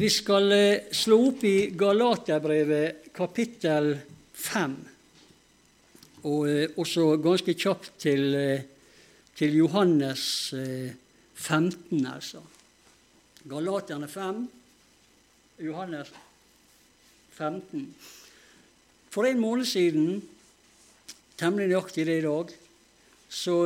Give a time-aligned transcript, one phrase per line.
[0.00, 3.90] Vi skal eh, slå opp i Galaterbrevet kapittel
[4.32, 4.76] 5,
[6.24, 8.62] og eh, også ganske kjapt til, eh,
[9.36, 10.24] til Johannes
[10.54, 12.40] 15, altså.
[13.52, 14.40] Galaterne 5,
[15.68, 16.14] Johannes
[17.36, 17.86] 15.
[19.12, 20.10] For en måned siden,
[21.36, 22.58] temmelig nøyaktig det i dag,
[23.28, 23.60] så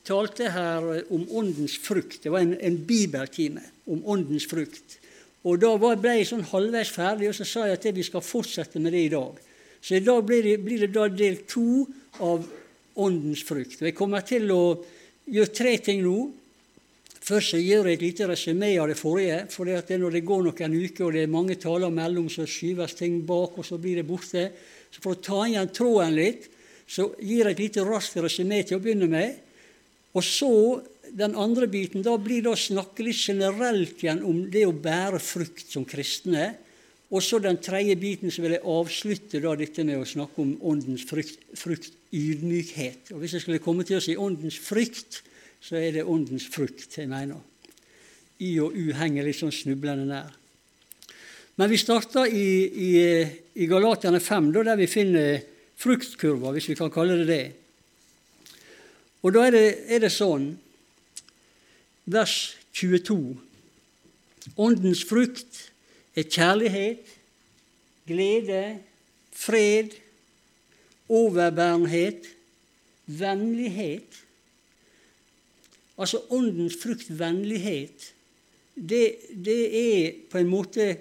[0.00, 2.22] talte jeg her om åndens frukt.
[2.24, 5.02] Det var en, en bibeltime om åndens frukt.
[5.44, 8.80] Og Da ble jeg sånn halvveis ferdig, og så sa jeg at vi skal fortsette
[8.80, 9.40] med det i dag.
[9.84, 11.84] Så i dag blir det, blir det da del to
[12.24, 12.46] av
[12.96, 13.82] åndens frukt.
[13.82, 14.62] Og Jeg kommer til å
[15.28, 16.30] gjøre tre ting nå.
[17.24, 19.46] Først så gjør jeg et lite resymé av det forrige.
[19.50, 22.46] for det at Når det går noen uker og det er mange taler mellom, så
[22.46, 24.52] skyves ting bak, og så blir det borte.
[24.90, 26.48] Så For å ta igjen tråden litt,
[26.86, 29.36] så gir jeg et lite raskt resymé til å begynne med.
[30.14, 30.80] Og så
[31.14, 35.20] den andre biten da blir det å snakke litt generelt igjen om det å bære
[35.22, 36.50] frukt som kristne.
[37.14, 40.56] Og så den tredje biten så vil jeg avslutte da dette med å snakke om
[40.66, 43.12] åndens frukt, frukt ydmykhet.
[43.14, 45.20] Og Hvis jeg skulle komme til å si åndens frykt,
[45.62, 47.38] så er det åndens frukt jeg mener.
[48.42, 50.34] I og U henger litt sånn snublende nær.
[51.54, 52.92] Men vi starter i, i,
[53.62, 55.38] i Galaterne 5, da, der vi finner
[55.78, 57.44] fruktkurva, hvis vi kan kalle det det.
[59.22, 60.50] Og da er det, er det sånn
[62.04, 63.36] vers 22.
[64.56, 65.72] Åndens frukt
[66.14, 67.00] er kjærlighet,
[68.06, 68.78] glede,
[69.32, 69.88] fred,
[71.08, 72.26] overbærenhet,
[73.06, 74.24] vennlighet.
[75.98, 78.14] Altså åndens frukt, vennlighet,
[78.74, 80.96] det, det er på en måte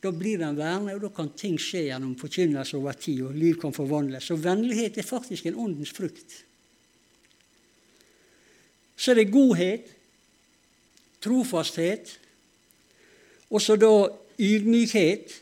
[0.00, 3.58] Da blir den værende, og da kan ting skje gjennom forkynnelse over tid, og liv
[3.60, 4.30] kan forvandles.
[4.30, 6.38] Så vennlighet er faktisk en åndens frukt.
[8.96, 9.92] Så er det godhet,
[11.20, 12.16] trofasthet,
[13.50, 13.92] og så da
[14.40, 15.36] ydmykhet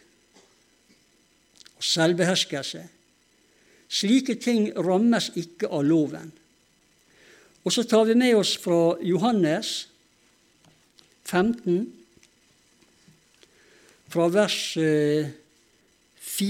[1.76, 2.82] og selvbeherskelse.
[3.88, 6.32] Slike ting rammes ikke av loven.
[7.64, 9.88] Og så tar vi med oss fra Johannes
[11.28, 11.82] 15,
[14.08, 15.28] fra vers 4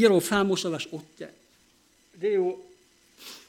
[0.06, 1.31] eh, og 5, også vers 8.
[2.19, 2.53] Det er jo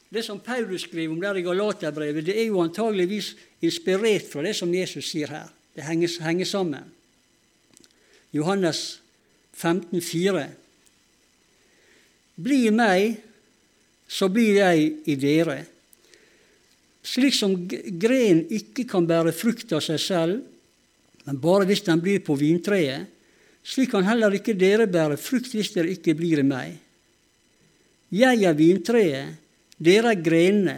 [0.10, 4.56] det som Paulus skriver om der i Galaterbrevet, det er jo antageligvis inspirert fra det
[4.58, 5.52] som Jesus sier her.
[5.76, 6.90] Det henger, henger sammen.
[8.34, 9.02] Johannes
[9.54, 10.48] 15, 4.
[12.42, 13.20] Bli meg,
[14.10, 15.60] så blir jeg i dere.
[17.06, 20.42] Slik som gren ikke kan bære frukt av seg selv,
[21.28, 23.06] men bare hvis den blir på vintreet,
[23.64, 26.74] slik kan heller ikke dere bære frukt hvis dere ikke blir i meg.
[28.10, 29.38] Jeg er vintreet,
[29.78, 30.78] dere er grenene.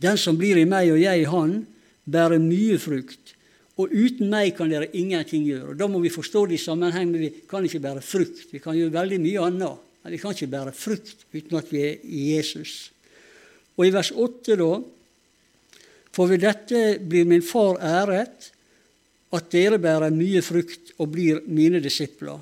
[0.00, 1.60] Den som blir i meg og jeg i han,
[2.04, 3.34] bærer mye frukt.
[3.80, 5.76] Og uten meg kan dere ingenting gjøre.
[5.78, 8.50] Da må vi forstå det i sammenheng men vi kan ikke bære frukt.
[8.52, 9.89] Vi kan gjøre veldig mye annet.
[10.02, 12.92] Men vi kan ikke bære frukt uten at vi er i Jesus.
[13.76, 14.72] Og i vers 8, da
[16.10, 18.50] For ved dette blir min far æret,
[19.30, 22.40] at dere bærer mye frukt og blir mine disipler.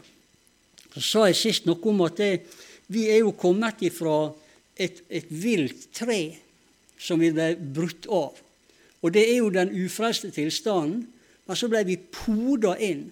[0.94, 2.30] Så sa jeg sist noe om at det,
[2.88, 4.30] vi er jo kommet ifra
[4.72, 6.38] et, et vilt tre
[6.98, 8.40] som vi ble brutt av.
[9.04, 11.04] Og det er jo den ufrelste tilstanden.
[11.46, 13.06] Men så ble vi poda inn.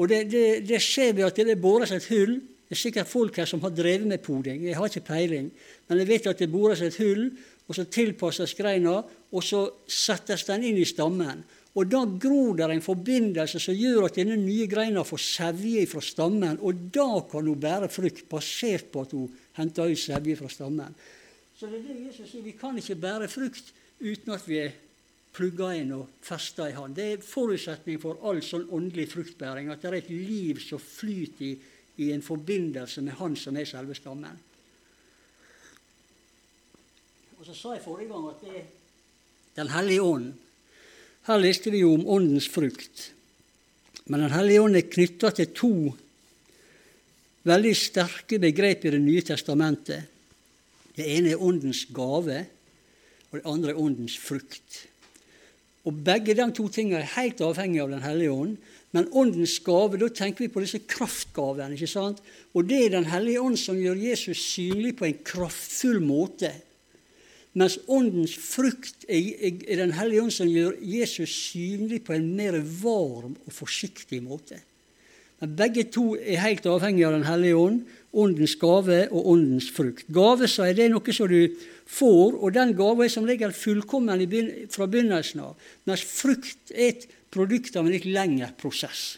[0.00, 2.38] Og det, det, det skjer ved at det bores et hull
[2.72, 4.62] det er sikkert folk her som har drevet med poding.
[4.64, 5.50] Jeg har ikke peiling.
[5.90, 7.26] Men jeg vet at det bores et hull,
[7.68, 11.42] og så tilpasses greina, og så settes den inn i stammen.
[11.76, 16.00] Og da gror det en forbindelse som gjør at denne nye greina får sevje fra
[16.00, 19.28] stammen, og da kan hun bære frukt basert på at hun
[19.58, 20.96] henter ut sevje fra stammen.
[21.58, 22.46] Så det er det Jesus sier.
[22.46, 23.68] Vi kan ikke bære frukt
[24.00, 24.72] uten at vi er
[25.36, 26.96] plugga inn og festa i Han.
[26.96, 31.46] Det er forutsetning for all sånn åndelig fruktbæring, at det er et liv som flyter
[31.50, 31.52] i
[31.96, 34.38] i en forbindelse med Han som er selve stammen.
[37.38, 38.64] Og Så sa jeg forrige gang at det er
[39.56, 40.32] Den hellige ånd
[41.26, 43.12] Her leste vi jo om åndens frukt.
[44.06, 45.74] Men Den hellige ånd er knytta til to
[47.46, 50.08] veldig sterke begrep i Det nye testamentet.
[50.96, 52.46] Det ene er åndens gave,
[53.30, 54.86] og det andre er åndens frukt.
[55.84, 58.56] Og Begge de to tingene er helt avhengig av Den hellige ånd.
[58.92, 61.74] Men Åndens gave, da tenker vi på disse kraftgavene.
[61.74, 62.20] ikke sant?
[62.52, 66.52] Og det er Den hellige ånd som gjør Jesus synlig på en kraftfull måte.
[67.54, 73.36] Mens åndens frukt er Den hellige ånd som gjør Jesus synlig på en mer varm
[73.46, 74.60] og forsiktig måte.
[75.40, 77.80] Men begge to er helt avhengige av Den hellige ånd.
[78.12, 80.04] Åndens gave og åndens frukt.
[80.12, 81.48] Gave så er det noe som du
[81.88, 84.20] får, og den gaven er som regel fullkommen
[84.70, 85.56] fra begynnelsen av.
[85.88, 89.16] Mens frukt er et produkt av en litt lengre prosess.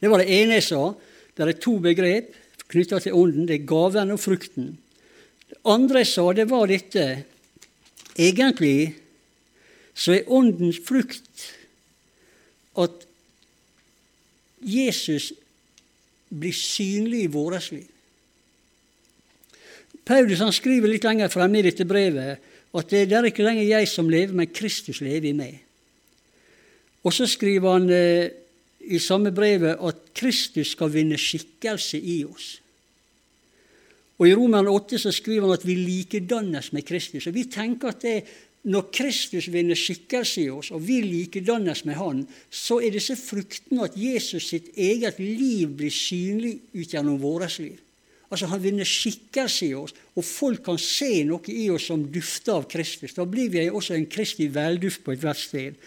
[0.00, 0.82] Det var det ene jeg sa.
[1.36, 2.32] Det er to begrep
[2.70, 3.48] knytta til ånden.
[3.48, 4.74] Det er gaven og frukten.
[5.50, 7.10] Det andre jeg sa, det var dette
[8.20, 8.96] Egentlig
[9.96, 11.44] så er åndens frukt
[12.76, 13.06] at
[14.60, 15.30] Jesus
[16.28, 17.86] blir synlig i vårt liv.
[20.04, 22.42] Paulus han skriver litt lenger fremme i dette brevet
[22.76, 25.56] at det er ikke lenger jeg som lever, men Kristus lever i meg.
[27.04, 28.30] Og så skriver han eh,
[28.80, 32.58] i samme brevet at Kristus skal vinne skikkelse i oss.
[34.20, 37.26] Og I Roman 8 så skriver han at vi likedannes med Kristus.
[37.26, 38.16] Og Vi tenker at det,
[38.68, 43.86] når Kristus vinner skikkelse i oss, og vi likedannes med Han, så er disse fruktene
[43.88, 47.78] at Jesus sitt eget liv blir synlig ut gjennom vårt liv.
[48.30, 52.60] Altså Han vinner skikkelse i oss, og folk kan se noe i oss som dufter
[52.60, 53.16] av Kristus.
[53.16, 55.80] Da blir vi også en kristig velduft på ethvert sted.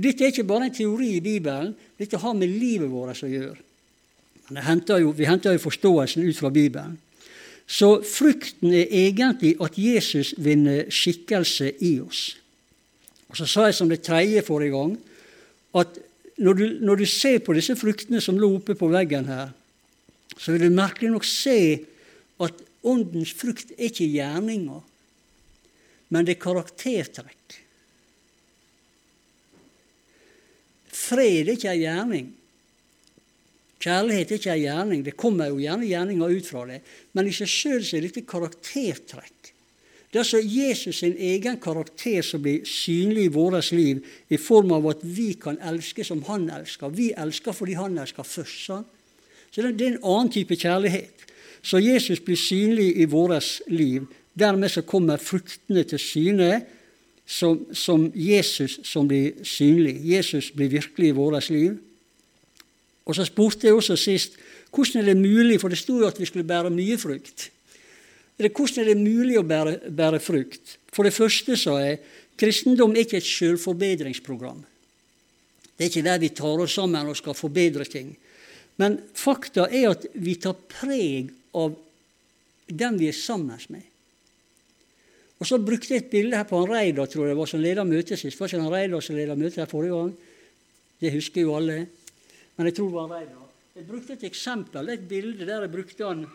[0.00, 3.58] Dette er ikke bare en teori i Bibelen, dette har med livet vårt å gjøre.
[4.64, 6.96] Henter jo, vi henter jo forståelsen ut fra Bibelen.
[7.70, 12.34] Så frukten er egentlig at Jesus vinner skikkelse i oss.
[13.30, 14.96] Og Så sa jeg som det tredje forrige gang
[15.78, 16.00] at
[16.40, 19.52] når du, når du, ser på disse fruktene som lå oppe på veggen her,
[20.36, 21.58] så vil du merkelig nok se
[22.40, 24.80] at åndens frukt er ikke gjerninger,
[26.10, 27.60] men det er karaktertrekk.
[31.00, 32.28] Fred er ikke ei gjerning.
[33.80, 35.04] Kjærlighet er ikke en gjerning.
[35.04, 36.82] Det kommer jo gjerne gjerninger ut fra det.
[37.16, 39.52] Men i seg sjøl er dette karaktertrekk.
[40.10, 44.72] Det er altså Jesus sin egen karakter som blir synlig i vårt liv i form
[44.74, 46.90] av at vi kan elske som han elsker.
[46.90, 48.64] Vi elsker fordi han elsker først.
[48.66, 48.88] Sant?
[49.50, 51.24] Så det er en annen type kjærlighet.
[51.62, 54.10] Så Jesus blir synlig i vårt liv.
[54.34, 56.50] Dermed så kommer fruktene til syne
[57.30, 60.00] som, som Jesus som blir synlig.
[60.02, 61.76] Jesus blir virkelig i vårt liv.
[63.06, 64.38] Og så spurte jeg også sist
[64.70, 67.48] hvordan er det mulig, for det sto jo at vi skulle bære mye frukt.
[68.38, 70.76] Hvordan er det mulig å bære, bære frukt?
[70.94, 72.00] For det første sa jeg
[72.40, 74.62] kristendom er ikke et selvforbedringsprogram.
[75.74, 78.14] Det er ikke der vi tar oss sammen og skal forbedre ting.
[78.80, 81.74] Men fakta er at vi tar preg av
[82.70, 83.89] den vi er sammen med.
[85.40, 87.84] Og Så brukte jeg et bilde her på han Reidar, tror jeg var, som leda
[87.84, 88.40] møtet sist.
[88.40, 90.12] Var ikke han Reidar som leda møtet her forrige gang?
[91.00, 91.86] Det husker jo alle
[92.60, 93.44] men jeg tror det var Reidar.
[93.72, 96.26] Jeg brukte et eksempel, et bilde der jeg brukte han,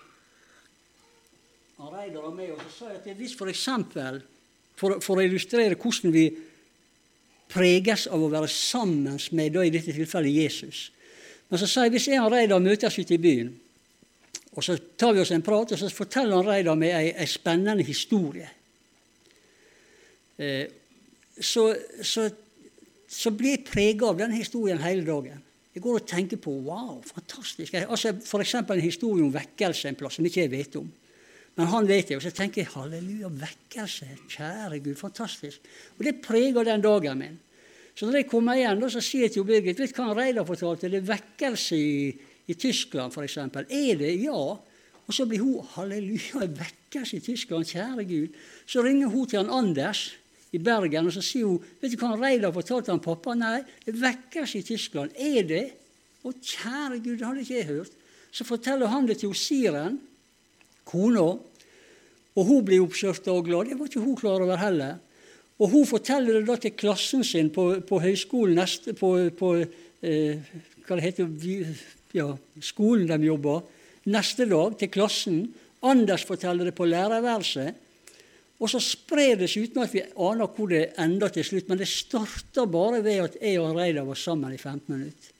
[1.77, 4.17] han Reidar og meg, og så sa jeg at hvis for eksempel,
[4.73, 6.23] for, for, å illustrere hvordan vi
[7.53, 10.89] preges av å være sammen med, da i dette tilfellet, Jesus
[11.45, 13.53] Men så sa jeg hvis jeg og Reidar møtes ute i byen,
[14.57, 17.29] og så tar vi oss en prat, og så forteller han Reidar meg ei, ei
[17.29, 18.49] spennende historie.
[20.37, 20.67] Eh,
[21.39, 21.69] så,
[22.03, 22.29] så,
[23.07, 25.41] så blir jeg prega av den historien hele dagen.
[25.75, 27.73] Jeg går og tenker på wow, fantastisk.
[27.81, 28.53] Altså, F.eks.
[28.61, 30.87] en historie om vekkelse en plass som ikke jeg vet om.
[31.55, 34.07] Men han vet det, og så tenker jeg halleluja, vekkelse.
[34.31, 35.67] Kjære Gud, fantastisk.
[35.97, 37.35] Og det preger den dagen min.
[37.95, 40.91] Så når jeg kommer igjen, så sier jeg til Birgit vet du hva Reidar fortalte?
[40.91, 42.09] Det er vekkelse i,
[42.51, 43.37] i Tyskland, f.eks.
[43.39, 44.11] Er det?
[44.19, 44.35] Ja.
[45.05, 48.35] Og så blir hun halleluja, vekkelse i Tyskland, kjære Gud.
[48.67, 50.09] Så ringer hun til han Anders
[50.55, 53.35] i Bergen, og så sier hun vet du hva Reidar fortalte han pappa?
[53.37, 55.15] Nei, det vekkes i Tyskland.
[55.19, 55.65] Er det?
[56.25, 57.97] Å, kjære Gud, det hadde ikke jeg hørt.
[58.35, 59.99] Så forteller han det til Siren,
[60.85, 61.27] kona,
[62.35, 63.69] og hun blir oppskjørta og glad.
[63.69, 64.97] Det var ikke hun klar over heller.
[65.55, 70.41] Og hun forteller det da til klassen sin på, på høyskolen neste, på, på eh,
[70.85, 71.29] hva det heter,
[72.15, 72.27] ja,
[72.59, 73.63] skolen de jobber,
[74.11, 75.39] neste dag, til klassen.
[75.85, 77.84] Anders forteller det på lærerværelset.
[78.63, 81.67] Og så sprer det seg uten at vi aner hvor det ender til slutt.
[81.69, 85.31] Men det starta bare ved at jeg og Reidar var sammen i 15 minutter.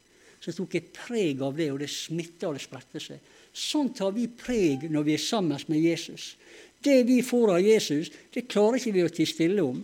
[0.43, 3.23] Så tok jeg preg av det, og det smitta og det spredte seg.
[3.55, 6.35] Sånn tar vi preg når vi er sammen med Jesus.
[6.83, 9.79] Det vi får av Jesus, det klarer ikke vi å tie stille om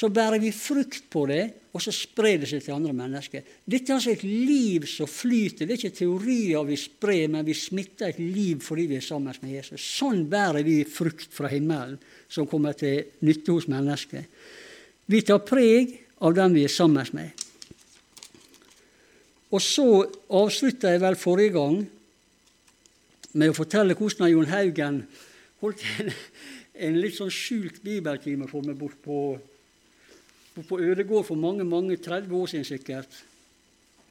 [0.00, 1.42] så bærer vi frukt på det,
[1.76, 3.44] og så sprer det seg til andre mennesker.
[3.68, 5.66] Dette er altså et liv som flyter.
[5.68, 9.36] Det er ikke teorier vi sprer, men vi smitter et liv fordi vi er sammen
[9.42, 9.84] med Jesus.
[9.98, 11.98] Sånn bærer vi frukt fra himmelen
[12.32, 14.24] som kommer til nytte hos mennesker.
[15.10, 15.92] Vi tar preg
[16.24, 17.46] av den vi er sammen med.
[19.50, 19.86] Og så
[20.40, 21.78] avslutta jeg vel forrige gang
[23.36, 25.04] med å fortelle hvordan Jon Haugen
[25.60, 26.12] holdt en,
[26.88, 29.36] en litt sånn skjult bibeltime for meg bort på,
[30.54, 33.20] på Ødegård for mange mange 30 år siden sikkert.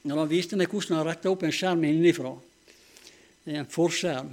[0.04, 2.32] Når han viste meg hvordan han retta opp en skjerm innenfra.
[3.50, 4.32] En forskjerm.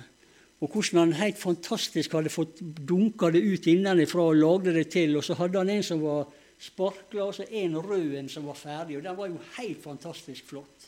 [0.63, 5.17] Og hvordan han helt fantastisk hadde fått dunka det ut innenfra og lagde det til.
[5.19, 6.25] Og så hadde han en som var
[6.57, 8.97] sparkla, og så en rød en som var ferdig.
[8.97, 10.87] Og den var jo helt fantastisk flott.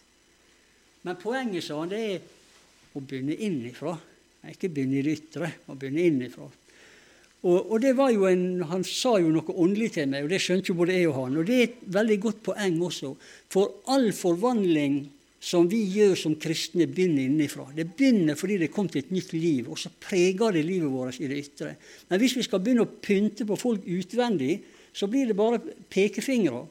[1.04, 3.94] Men poenget, sa han, det er å begynne innifra.
[4.50, 6.48] Ikke begynne i det ytre, å begynne innifra.
[7.40, 10.42] Og, og, det var jo en, Han sa jo noe åndelig til meg, og det
[10.44, 11.38] skjønte jo både jeg og han.
[11.40, 13.14] Og det er et veldig godt poeng også.
[13.54, 15.06] For all forvandling
[15.40, 17.70] som vi gjør som kristne, begynner innenfra.
[17.76, 21.22] Det begynner fordi det kom til et nytt liv, og så preger det livet vårt
[21.24, 21.72] i det ytre.
[22.10, 24.60] Men hvis vi skal begynne å pynte på folk utvendig,
[24.92, 26.66] så blir det bare pekefingre.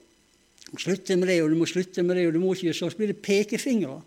[0.77, 2.93] Slutte med det, og du må slutte med det, og du må ikke gjøre sånn.
[2.93, 4.03] Så blir det pekefingre.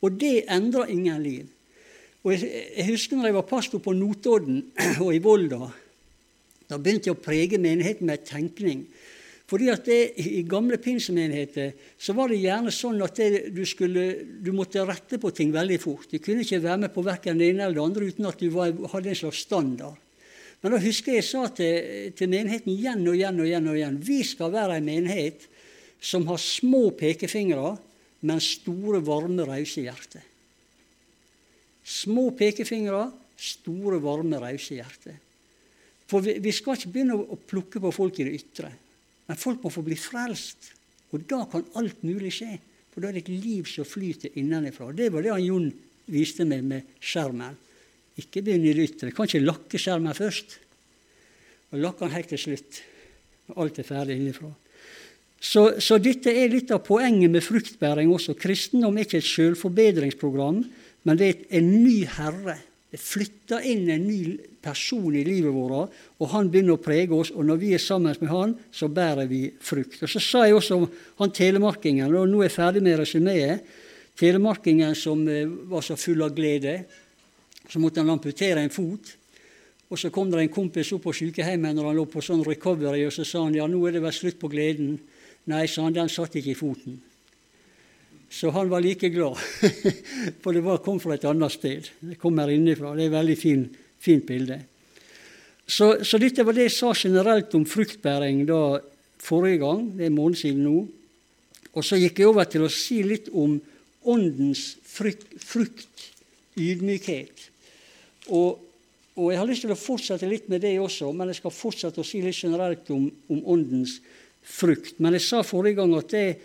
[0.00, 1.44] Og det endrer ingen liv.
[2.24, 4.62] Og jeg, jeg husker når jeg var pastor på Notodden
[5.04, 5.68] og i Volda.
[6.66, 8.86] Da begynte jeg å prege menigheten med tenkning.
[9.46, 14.08] Fordi at det, I gamle pinsemenigheter så var det gjerne sånn at det, du, skulle,
[14.42, 16.08] du, måtte rette på ting veldig fort.
[16.10, 18.48] Du kunne ikke være med på verken det ene eller det andre uten at du
[18.50, 20.00] var, hadde en slags standard.
[20.62, 23.76] Men da husker jeg jeg sa til, til, menigheten igjen og igjen og igjen og
[23.78, 25.44] igjen vi skal være en menighet
[26.02, 27.76] som har små pekefingre,
[28.26, 30.24] men store, varme, rause hjerter.
[31.86, 33.04] Små pekefingre,
[33.38, 35.20] store, varme, rause hjerter.
[36.06, 38.70] For vi, vi, skal ikke begynne å, plukke på folk i det ytre.
[39.26, 40.70] Men folk må få bli frelst.
[41.14, 42.58] Og da kan alt mulig skje.
[42.92, 44.92] For da er det et liv som flyter innenfra.
[44.94, 45.70] Det var det han Jon
[46.12, 47.56] viste meg med skjermen.
[48.16, 49.10] Ikke begynn i det ytre.
[49.14, 50.60] Kan ikke lakke skjermen først.
[51.74, 52.80] Og lakke den helt til slutt.
[53.50, 54.52] Når alt er ferdig innenfra.
[55.36, 58.34] Så, så, dette er litt av poenget med fruktbæring også.
[58.40, 60.62] Kristendom er ikke et selvforbedringsprogram,
[61.06, 62.56] men det er en ny herre.
[62.90, 67.32] Det flytter inn en ny person i livet vårt, og han begynner å prege oss.
[67.34, 69.98] Og når vi er sammen med han, så bærer vi frukt.
[70.06, 70.86] Og Så sa jeg også om
[71.18, 73.66] han telemarkingen, og nå er jeg ferdig med resumeet.
[74.16, 76.78] Telemarkingen som eh, var så full av glede.
[77.68, 79.10] Så måtte han amputere en fot.
[79.90, 83.04] Og så kom det en kompis opp på sykehjemmet når han lå på sånn recovery,
[83.06, 84.96] og så sa han ja, nå er det vel slutt på gleden.
[85.50, 86.96] Nei, sa han, den satt ikke i foten.
[88.36, 89.38] Så han var like glad,
[90.42, 91.86] for det var, kom fra et annet sted.
[92.04, 92.92] Det kom her innenfra.
[92.92, 93.62] Det er et veldig fin,
[94.02, 94.58] fint bilde.
[95.66, 98.60] Så, så, dette var det jeg sa generelt om fruktbæring da
[99.24, 99.86] forrige gang.
[99.96, 100.82] Det er en måned siden nå.
[101.72, 103.56] Og så gikk jeg over til å si litt om
[104.06, 106.04] åndens frukt, frukt
[106.60, 107.48] ydmykhet.
[108.28, 108.60] Og,
[109.16, 112.04] og, jeg har lyst til å fortsette litt med det også, men jeg skal fortsette
[112.04, 113.98] å si litt generelt om, om åndens
[114.46, 115.00] frukt.
[115.00, 116.36] Men jeg sa forrige gang at jeg,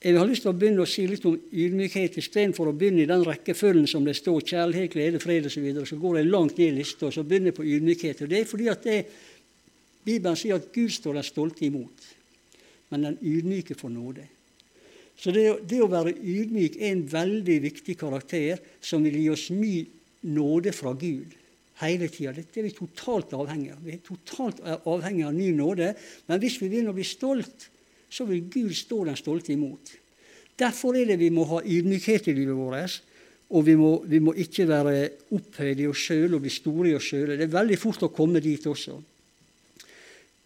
[0.00, 3.08] jeg har lyst til å begynne å si litt om ydmykhet istedenfor å begynne i
[3.08, 5.58] den rekkefølgen som det står kjærlighet, glede, fred osv.
[5.58, 5.88] Så, videre.
[5.88, 8.22] så går jeg langt ned i lista og så begynner jeg på ydmykhet.
[8.24, 9.00] Og det er fordi at det,
[10.06, 12.06] Bibelen sier at Gud står den stolte imot,
[12.90, 14.24] men den ydmyke får nåde.
[15.20, 19.50] Så det, det, å være ydmyk er en veldig viktig karakter som vil gi oss
[19.52, 19.74] ny
[20.32, 21.36] nåde fra Gud
[21.82, 22.32] hele tida.
[22.36, 23.84] Dette er vi totalt avhengige av.
[23.84, 25.92] Vi er totalt avhengige av ny nåde.
[26.28, 27.68] Men hvis vi begynner å bli stolt,
[28.10, 29.92] så vil Gud stå den stolte imot.
[30.58, 32.98] Derfor er det vi må ha ydmykhet i livet vårt.
[33.50, 36.94] Og vi må, vi må ikke være opphøyde i oss sjøl og bli store i
[36.94, 37.32] oss sjøl.
[37.34, 38.98] Det er veldig fort å komme dit også.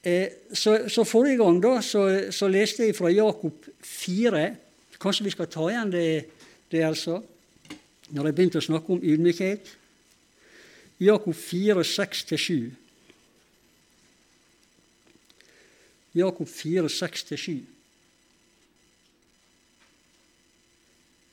[0.04, 4.44] Eh, så, så, Forrige gang da, så, så, leste jeg fra Jakob 4.
[5.00, 6.08] Kanskje vi skal ta igjen det,
[6.72, 7.18] det altså,
[8.12, 9.68] når jeg begynte å snakke om ydmykhet.
[11.04, 12.83] Jakob 4, 6-7.
[16.14, 17.56] Jakob 4, 6-7.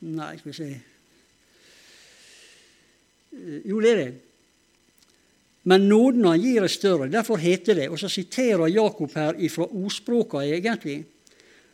[0.02, 0.70] Nei, skal vi se
[3.70, 4.12] Jo, det er det.
[5.70, 7.10] Men nåden han gir, er større.
[7.12, 11.04] Derfor heter det Og så siterer Jakob her ifra ordspråka egentlig.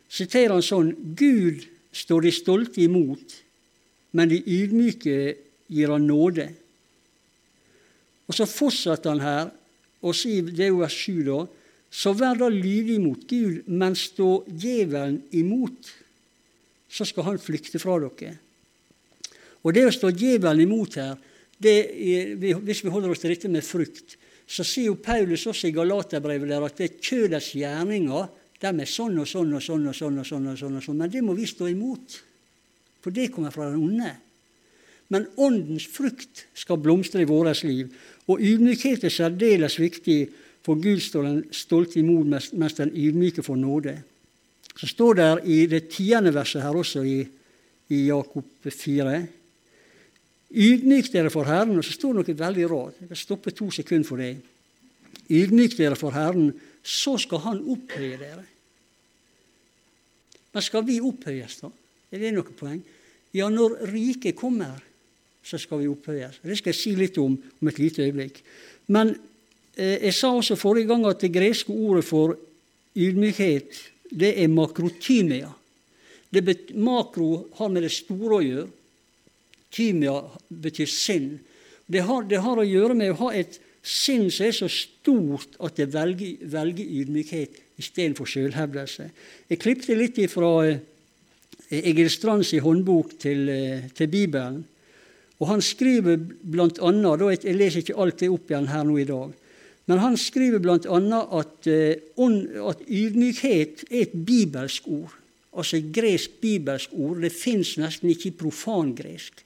[0.09, 1.63] Siterer han sånn Gud
[1.95, 3.33] står de stolte imot,
[4.15, 5.35] men de ydmyke
[5.71, 6.45] gir han nåde.
[8.27, 9.49] Og så fortsetter han her
[10.03, 11.39] og sier, det er jo vers 7, da,
[11.91, 15.91] så vær da lydig mot Gud, men stå djevelen imot,
[16.89, 18.35] så skal han flykte fra dere.
[19.63, 21.17] Og det å stå djevelen imot her,
[21.57, 24.17] er, hvis vi holder oss til dette med frukt,
[24.47, 28.89] så sier jo Paulus også i Galaterbrevet der at det er kjødets gjerninger de er
[28.89, 31.21] sånn og sånn og sånn og sånn, og sånn, og sånn, og sånn, men det
[31.25, 32.15] må vi stå imot.
[33.03, 34.13] For det kommer fra den onde.
[35.13, 37.93] Men åndens frukt skal blomstre i vårt liv.
[38.27, 40.17] Og ydmykhet er særdeles viktig,
[40.67, 43.93] for Gud står den stolte imot, mens den ydmyke får nåde.
[44.75, 47.21] Så står det i det tiende verset her også, i,
[47.95, 49.13] i Jakob 4.
[50.51, 51.79] Ydmyk dere for Herren.
[51.79, 52.99] Og så står det noe veldig rart.
[52.99, 54.35] Jeg vil stoppe to sekunder for det.
[55.29, 56.51] ydmyk dere for Herren,
[56.83, 58.43] så skal Han opphøye dere.
[60.53, 61.71] Men skal vi opphøyes, da?
[62.11, 62.79] Er det noe poeng?
[63.35, 64.79] Ja, når riket kommer,
[65.43, 66.39] så skal vi opphøyes.
[66.43, 68.43] Det skal jeg si litt om om et lite øyeblikk.
[68.87, 69.15] Men
[69.77, 72.33] jeg sa også forrige gang at det greske ordet for
[72.97, 73.77] ydmykhet,
[74.09, 75.51] det er makrotymia.
[76.33, 78.67] Det bet, makro har med det store å gjøre.
[79.71, 80.15] Tymia
[80.49, 81.31] betyr sinn.
[81.87, 85.55] Det har, det har, å gjøre med å ha et sinn som er så stort
[85.63, 89.09] at det velger, velger ydmykhet istedenfor sjølhevdelse.
[89.47, 90.79] Jeg klipte litt ifra eh,
[91.69, 94.63] Egil Strands håndbok til, eh, til, Bibelen.
[95.39, 99.33] Og Han skriver annet, Jeg leser ikke alt det opp igjen her nå i dag.
[99.87, 100.77] Men han skriver bl.a.
[100.77, 105.13] At, uh, at ydmykhet er et bibelsk ord.
[105.57, 107.21] Altså et gresk bibelsk ord.
[107.23, 109.43] Det fins nesten ikke i profangresk.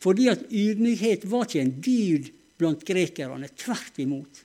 [0.00, 2.30] Fordi at ydmykhet var ikke en dyd
[2.60, 3.50] blant grekerne.
[3.58, 4.44] Tvert imot.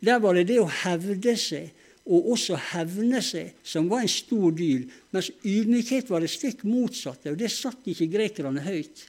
[0.00, 1.70] Der var det det å hevde seg,
[2.10, 4.88] og også hevne seg, som var en stor dyd.
[5.14, 9.04] Mens ydmykhet var det stikk motsatte, og det satt ikke grekerne høyt.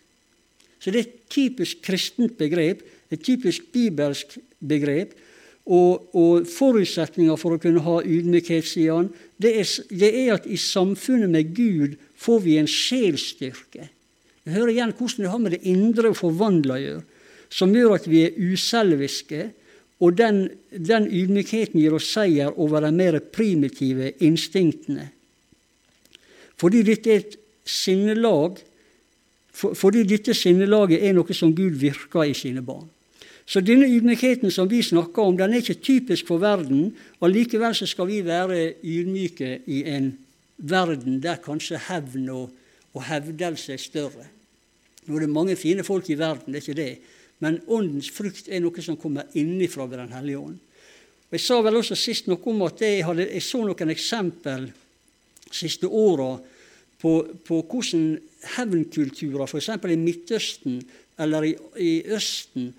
[0.82, 5.14] Så det er et typisk kristent begrep, et typisk bibelsk begrep.
[5.72, 9.08] Og, og forutsetninga for å kunne ha ydmykhet, sier han,
[9.40, 13.88] det er, det er, at i samfunnet med Gud får vi en sjelsstyrke.
[14.44, 17.06] Jeg hører igjen hvordan det har med det indre forvandla å gjøre,
[17.52, 19.48] som gjør at vi er uselviske,
[20.02, 25.12] og den, den ydmykheten gir oss seier over de mer primitive instinktene.
[26.58, 27.38] Fordi dette er et
[27.70, 28.58] sinnelag
[29.52, 32.88] for, fordi dette sinnelaget er noe som Gud virker i sine barn.
[33.52, 36.94] Så denne ydmykheten som vi snakker om, den er ikke typisk for verden.
[37.20, 40.14] og Likevel så skal vi være ydmyke i en
[40.58, 42.46] verden der kanskje hevn og,
[42.94, 44.28] og hevdelse er større.
[45.06, 46.94] Nå er det mange fine folk i verden, det er ikke det.
[47.44, 50.60] Men åndens frukt er noe som kommer innifra ved Den hellige ånd.
[51.28, 54.70] Og Jeg sa vel også sist noe om at jeg, hadde, jeg så noen eksempel
[55.52, 56.38] siste åra
[57.02, 57.12] på,
[57.48, 58.16] på, hvordan
[58.56, 59.70] hevnkulturer, f.eks.
[59.76, 60.80] i Midtøsten
[61.20, 62.72] eller i, i Østen,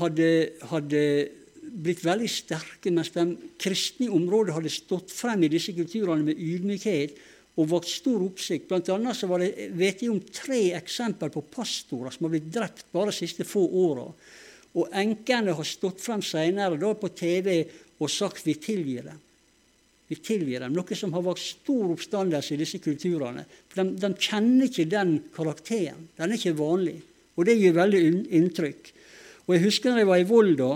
[0.00, 0.28] hadde,
[0.70, 1.02] hadde,
[1.66, 3.24] blitt veldig sterke, mens de
[3.60, 7.16] kristne områdene hadde stått frem i disse kulturene med ydmykhet
[7.56, 8.68] og vakt stor oppsikt.
[8.70, 12.50] Blant annet så var det, vet jeg om tre eksempler på pastorer som har blitt
[12.52, 14.06] drept bare de siste få åra.
[14.76, 17.64] Og enkene har stått frem seinere på TV
[17.98, 19.22] og sagt 'vi tilgir dem'.
[20.08, 23.44] Vi tilgir dem, Noe som har vakt stor oppstandelse i disse kulturene.
[23.74, 26.08] De, de, kjenner ikke den karakteren.
[26.16, 27.00] Den er ikke vanlig.
[27.34, 28.02] Og det gir veldig
[28.38, 28.92] inntrykk.
[29.46, 30.70] Og Jeg husker når jeg var i Volda,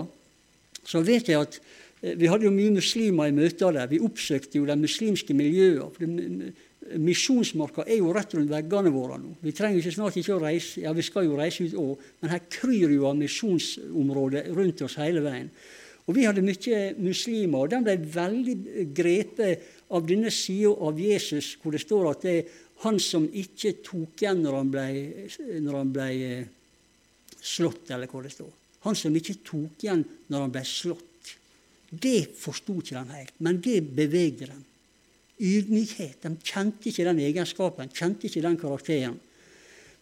[0.87, 1.57] så vet jeg at
[2.01, 3.89] eh, vi hadde jo mye muslimer i møter der.
[3.91, 6.53] Vi oppsøkte jo de muslimske miljøene.
[6.97, 9.35] Misjonsmarka er jo rett rundt veggene våre nå.
[9.43, 12.07] Vi trenger jo ikke snart ikke å reise, ja vi skal jo reise ut òg,
[12.19, 15.51] men her kryr jo av misjonsområder rundt oss hele veien.
[16.09, 18.55] Og Vi hadde mye muslimer, og de ble veldig
[18.97, 23.75] grepet av denne sida av Jesus hvor det står at det er han som ikke
[23.85, 24.87] tok igjen når han ble,
[25.61, 26.49] når han ble eh,
[27.37, 28.49] slått, eller hvor det står.
[28.85, 31.33] Han som ikke tok igjen når han ble slått.
[31.91, 34.61] Det forsto ikke de helt, men det bevegde dem.
[35.41, 36.21] Ydmykhet.
[36.23, 39.17] De kjente ikke den egenskapen, kjente ikke den karakteren.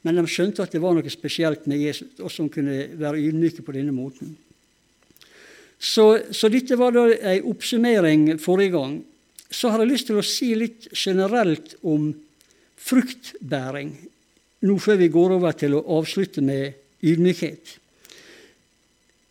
[0.06, 3.66] Men de skjønte at det var noe spesielt med Jesus, og som kunne være ydmyke
[3.66, 4.36] på denne måten.
[5.80, 8.98] Så, så dette var da ei oppsummering forrige gang.
[9.50, 12.12] Så har jeg lyst til å si litt generelt om
[12.80, 13.94] fruktbæring,
[14.68, 17.80] nå før vi går over til å avslutte med ydmykhet.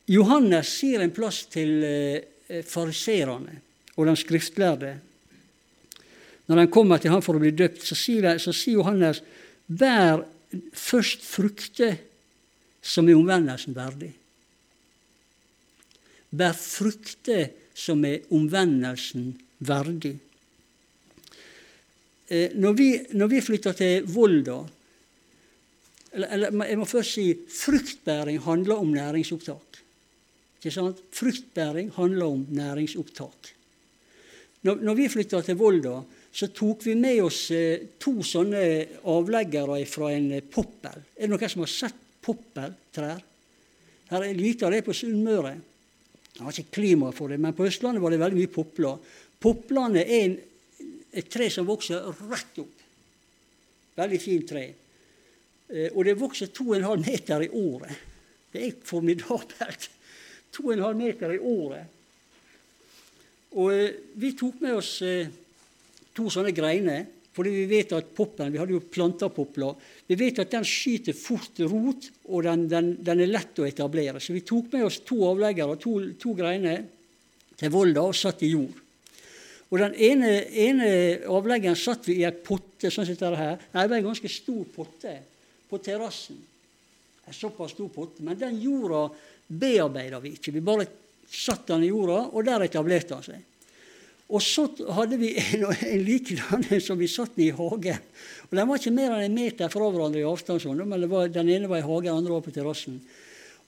[0.09, 3.59] Johannes sier en plass til eh, fariserene
[3.99, 4.95] og de skriftlærde.
[6.49, 9.21] Når de kommer til ham for å bli døpt, så sier, så sier Johannes
[9.69, 10.23] bær
[10.73, 11.99] først frukter
[12.81, 14.15] som er omvendelsen verdig.
[16.33, 20.17] Bær frukter som er omvendelsen verdig.
[22.29, 24.63] Eh, når vi, når vi flytter til Volda
[26.09, 29.68] eller, eller, jeg må først si fruktbæring handler om næringsopptak.
[30.59, 33.53] Fruktbæring handler om næringsopptak.
[34.67, 36.01] Når, når vi flytta til Volda,
[36.35, 38.63] så tok vi med oss eh, to sånne
[39.11, 40.99] avleggere fra en eh, poppel.
[41.15, 43.23] Er det noen som har sett poppeltrær?
[44.09, 45.55] Her er lite av det på Sunnmøre.
[46.33, 49.15] Det var ikke klima for det, men på Østlandet var det veldig mye popler.
[49.39, 50.37] Poplene er en,
[51.13, 52.85] et tre som vokser rett opp.
[53.99, 54.65] Veldig fint tre.
[55.69, 58.05] Eh, og det vokser 2,5 meter i året.
[58.53, 59.91] Det er formidabelt.
[60.55, 61.95] 2,5 meter i året.
[63.57, 65.31] Og eh, vi tok med oss eh,
[66.15, 67.07] to sånne greiner,
[67.39, 69.77] fordi vi vet at poppen Vi hadde jo planta popler.
[70.09, 74.19] Vi vet at den skyter fort rot, og den, den, den, er lett å etablere.
[74.19, 76.83] Så vi tok med oss to avleggere, to, to greiner,
[77.59, 78.85] til Volda og satt i jord.
[79.69, 80.91] Og Den ene, ene
[81.29, 83.59] avleggeren satt vi i ei potte sånn som her.
[83.75, 85.17] Nei, det var en ganske stor potte
[85.69, 86.39] på terrassen.
[87.29, 88.25] En såpass stor potte.
[88.25, 89.05] Men den jorda
[89.49, 90.55] bearbeida vi ikke.
[90.55, 90.87] Vi bare
[91.29, 93.45] satte den i jorda, og der etablerte han seg.
[94.29, 98.03] Og så hadde vi en, en likedan som vi satt i hagen.
[98.49, 101.33] Og Den var ikke mer enn en meter fra hverandre i avstand, sånn, men var,
[101.33, 103.01] den ene var i hagen, den andre var på terrassen.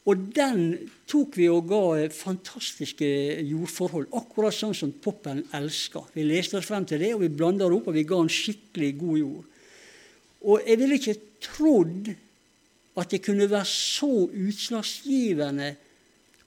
[0.09, 0.63] Og den
[1.11, 3.07] tok vi og ga fantastiske
[3.45, 6.07] jordforhold, akkurat sånn som poppen elsker.
[6.15, 8.33] Vi leste oss frem til det, og vi blanda det opp, og vi ga den
[8.33, 9.45] skikkelig god jord.
[10.41, 12.09] Og jeg ville ikke trodd
[12.99, 15.75] at det kunne være så utslagsgivende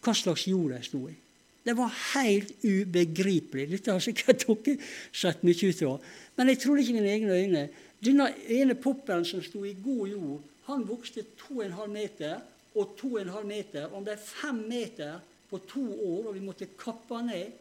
[0.04, 1.16] hva slags jord jeg sto i.
[1.64, 3.70] Det var helt ubegripelig.
[3.72, 4.76] Dette har sikkert dere
[5.16, 6.10] sett mye ut av.
[6.36, 7.62] Men jeg trodde ikke mine egne øyne.
[8.04, 12.42] Denne ene poppen som sto i god jord, han vokste 2,5 meter
[12.76, 13.88] og 2,5 meter.
[13.96, 17.54] Og det er 5 meter på to år, og vi måtte kappe ned.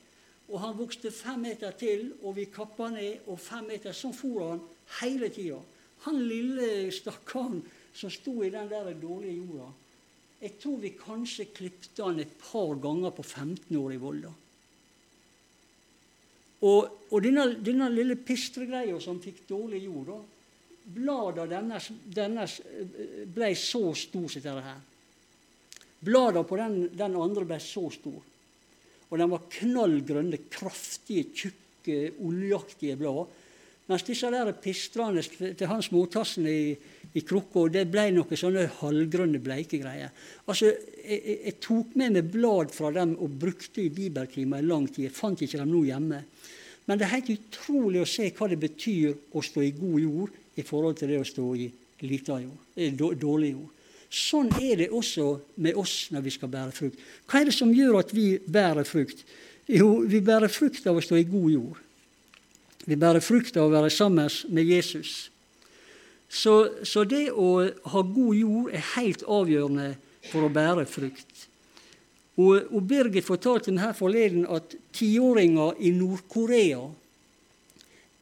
[0.50, 3.94] Og han vokste 5 meter til, og vi kappa ned, og 5 meter.
[3.94, 4.64] Sånn for han
[4.98, 5.60] hele tida.
[6.08, 7.62] Han lille stakkaren
[7.94, 9.70] som sto i den der dårlige jorda,
[10.42, 14.32] jeg tror vi kanskje klipte han et par ganger på 15 år i Volda.
[16.62, 20.18] Og, og denne, lille pistregreia som fikk dårlig jord, da,
[20.82, 22.56] bladene dennes, dennes
[23.34, 24.80] ble så stor som dette her.
[26.02, 28.18] Bladene på den, den, andre ble så stor.
[29.10, 33.30] Og den var knallgrønne, kraftige, tjukke, oljeaktige blad.
[33.90, 36.74] Mens disse der pistrene til Hans Mortassen i,
[37.12, 40.12] i krukka, det ble noen sånne halvgrønne, bleike greier.
[40.46, 44.68] Altså, jeg, jeg, jeg, tok med meg blad fra dem og brukte i bibeltimer i
[44.68, 45.10] lang tid.
[45.10, 46.22] Jeg fant ikke dem nå hjemme.
[46.88, 50.40] Men det er helt utrolig å se hva det betyr å stå i god jord
[50.58, 51.68] i forhold til det å stå i
[52.02, 53.70] lita jord, eh, dårlig jord.
[54.12, 55.26] Sånn er det også
[55.64, 56.98] med oss når vi skal bære frukt.
[57.28, 59.22] Hva er det som gjør at vi bærer frukt?
[59.70, 61.78] Jo, vi bærer frukt av å stå i god jord.
[62.84, 65.30] Vi bærer frukt av å være sammen med Jesus.
[66.32, 66.54] Så,
[66.88, 67.60] så, det å
[67.92, 69.90] ha god jord er helt avgjørende
[70.30, 71.46] for å bære frukt.
[72.40, 76.80] Og, og Birgit fortalte meg her forleden at tiåringer i Nord-Korea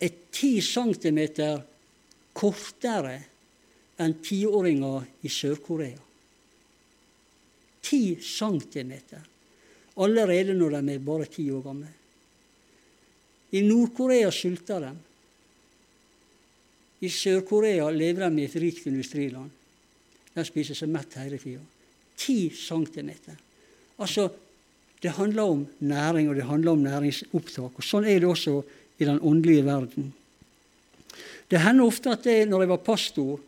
[0.02, 1.60] er ti centimeter
[2.34, 3.16] kortere
[4.00, 6.00] enn tiåringer i Sør-Korea.
[7.86, 9.22] Ti centimeter
[10.00, 11.90] allerede når de er bare ti år gamle.
[13.54, 14.92] I Nord-Korea sulter de.
[17.00, 19.50] I Sør-Korea lever de i et rikt industriland.
[20.34, 21.62] De spiser seg mett hele tida.
[22.20, 23.36] Ti centimeter.
[24.00, 24.28] Altså,
[25.00, 27.78] det handler om næring, og det handler om næringsopptak.
[27.80, 28.58] og Sånn er det også
[29.00, 30.10] i den åndelige verden.
[31.50, 33.40] Det hender ofte at jeg, når jeg var pastor,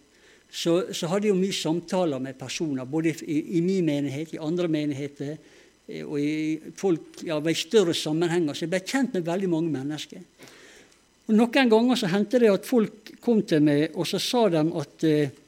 [0.52, 4.40] så, så hadde jeg jo mye samtaler med personer, både i, i min menighet, i
[4.42, 5.36] andre menigheter,
[5.88, 8.54] Eh, og i, folk, ja, i større sammenhenger.
[8.54, 10.22] Så jeg ble kjent med veldig mange mennesker.
[11.28, 14.62] Og Noen ganger så hendte det at folk kom til meg og så sa de
[14.82, 15.38] at eh,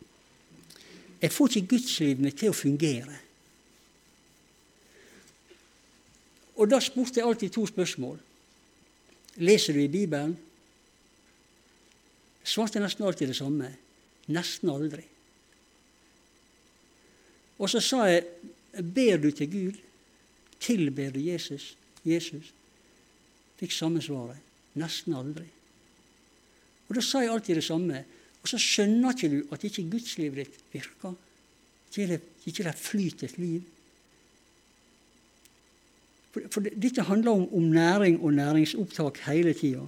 [1.25, 3.21] jeg får ikke gudslivene til å fungere.
[6.61, 8.19] Og da spurte jeg alltid to spørsmål.
[9.43, 10.37] Leser du i Bibelen?
[12.45, 13.71] Svarte nesten alltid det samme.
[14.31, 15.03] Nesten aldri.
[17.59, 18.27] Og så sa jeg,
[18.85, 19.81] ber du til Gud?
[20.61, 21.73] Tilber du Jesus?
[22.05, 22.53] Jesus?
[23.59, 24.39] Fikk samme svaret.
[24.79, 25.49] Nesten aldri.
[26.89, 28.05] Og Da sa jeg alltid det samme.
[28.43, 31.15] Og så skjønner ikke du at ikke gudslivet ditt virker.
[31.89, 33.63] Ikke det, ikke det flyter et liv.
[36.35, 39.85] For, for dette handler om, om, næring og næringsopptak hele tida.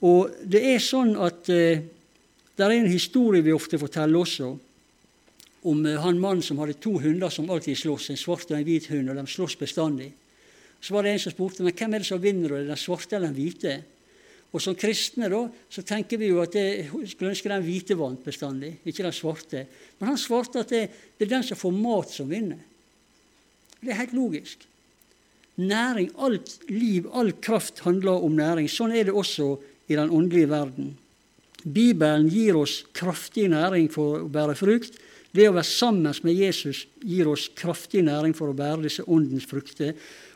[0.00, 1.82] Og det er sånn at eh,
[2.56, 4.48] det er en historie vi ofte forteller også
[5.68, 8.66] om eh, han mannen som hadde to hunder som alltid slåss, en svart og en
[8.66, 10.12] hvit hund, og de slåss bestandig.
[10.80, 13.30] Så var det en som spurte men hvem er det som vinner, den svarte eller
[13.30, 13.78] den hvite.
[14.48, 18.22] Og som kristne da, så tenker vi jo at det skulle ønske den hvite vant
[18.24, 19.66] bestandig, ikke den svarte.
[19.98, 20.86] Men han svarte at det,
[21.18, 22.62] det er den som får mat, som vinner.
[23.82, 24.64] Det er helt logisk.
[25.58, 28.70] Næring, alt liv, all kraft handler om næring.
[28.70, 29.56] Sånn er det også
[29.90, 30.94] i den åndelige verden.
[31.64, 34.96] Bibelen gir oss kraftig næring for å bære frukt.
[35.34, 39.48] Det å være sammen med Jesus gir oss kraftig næring for å bære disse åndens
[39.50, 39.92] frukter.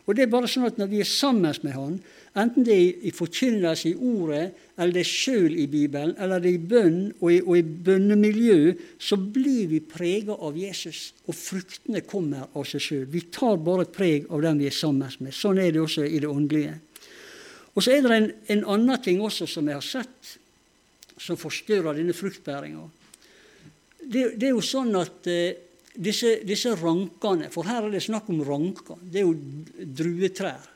[0.07, 1.99] Og det er bare sånn at Når vi er sammen med Han,
[2.35, 6.51] enten det er i forkynnelse i ordet, eller det er sjøl i Bibelen, eller det
[6.51, 11.37] er i bønn og i, og i bønnemiljø, så blir vi prega av Jesus, og
[11.37, 13.05] fruktene kommer av seg sjøl.
[13.13, 15.37] Vi tar bare preg av den vi er sammen med.
[15.37, 16.79] Sånn er det også i det åndelige.
[17.77, 20.35] Og så er det en, en annen ting også som jeg har sett,
[21.21, 22.89] som forstyrrer denne fruktbæringa
[24.03, 25.55] det, det, er jo sånn at eh,
[25.93, 29.01] disse, disse, rankene For her er det snakk om ranker.
[29.03, 30.69] Det er jo druetrær.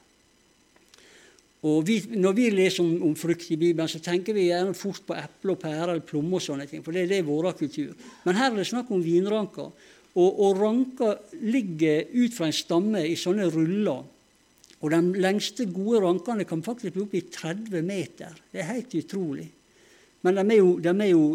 [1.66, 5.02] Og vi, Når vi leser om, om, frukt i Bibelen, så tenker vi gjerne fort
[5.07, 7.94] på eple og pære eller plomme og sånne ting, for det, det er vår kultur.
[8.26, 9.72] Men her er det snakk om vinranker.
[10.16, 14.05] Og, og ranker ligger ut fra en stamme i sånne ruller.
[14.85, 18.37] Og de lengste gode rankene kan faktisk bli opp i 30 meter.
[18.52, 19.48] Det er helt utrolig.
[20.24, 21.26] Men de er jo, de er jo,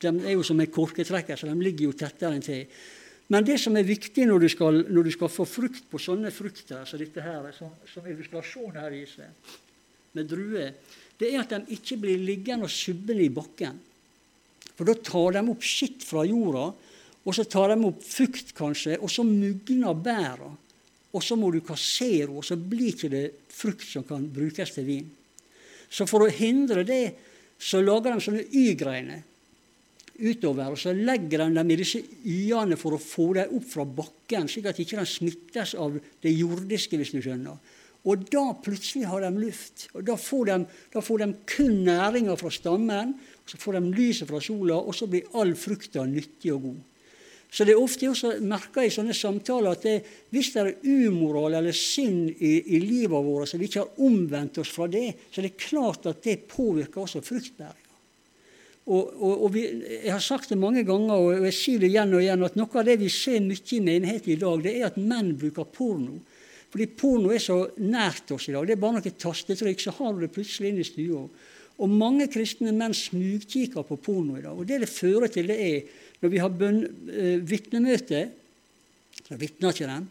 [0.00, 2.64] de er jo som en korketrekker, så de ligger jo tettere enn til.
[3.30, 6.32] Men det som er viktig når du skal, når du skal få frukt på sånne
[6.34, 9.30] frukter dette her, som, som illustrasjon her viser,
[10.18, 10.72] med druer,
[11.20, 13.78] det er at de ikke blir liggende og subbende i bakken.
[14.74, 16.70] For da tar de opp skitt fra jorda,
[17.20, 20.50] og så tar de opp fukt, kanskje, og så mugner bæra.
[21.10, 24.86] Og så må du kassere, og så blir ikke det frukt som kan brukes til
[24.88, 25.10] vin.
[25.90, 27.04] Så for å hindre det,
[27.60, 29.26] så lager de sånne Y-greiner
[30.20, 33.84] utover, og så legger de dem i disse y-ene for å få dem opp fra
[33.84, 37.58] bakken, slik at de ikke smittes av det jordiske, hvis du skjønner.
[38.08, 39.88] Og da plutselig har de luft.
[39.92, 40.58] og Da får de,
[40.94, 45.08] da får de kun næringa fra stammen, så får de lyset fra sola, og så
[45.10, 46.78] blir all frukta nyttig og god.
[47.50, 49.96] Så det er ofte også merka i sånne samtaler at det,
[50.30, 54.60] hvis det er umoral eller synd i, i livet vårt, så vi ikke har omvendt
[54.62, 57.79] oss fra det, så det er klart at det påvirker også fruktbæring.
[58.88, 59.64] Og, og, og vi,
[60.04, 62.80] Jeg har sagt det mange ganger, og jeg sier det igjen og igjen, at noe
[62.80, 66.18] av det vi ser mye i menigheten i dag, det er at menn bruker porno.
[66.70, 68.66] Fordi porno er så nært oss i dag.
[68.66, 71.24] Det er bare noen tastetrykk, så har du det plutselig inn i stua.
[71.80, 74.54] Og mange kristne menn smugkikker på porno i dag.
[74.54, 78.24] Og det det fører til, det er når vi har bønn, eh, vitnemøte,
[79.24, 80.08] så vitner ikke dem.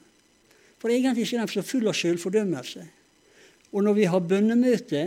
[0.80, 2.86] For egentlig er de så fulle av selvfordømmelse.
[3.74, 5.04] Og når vi har bønnemøte,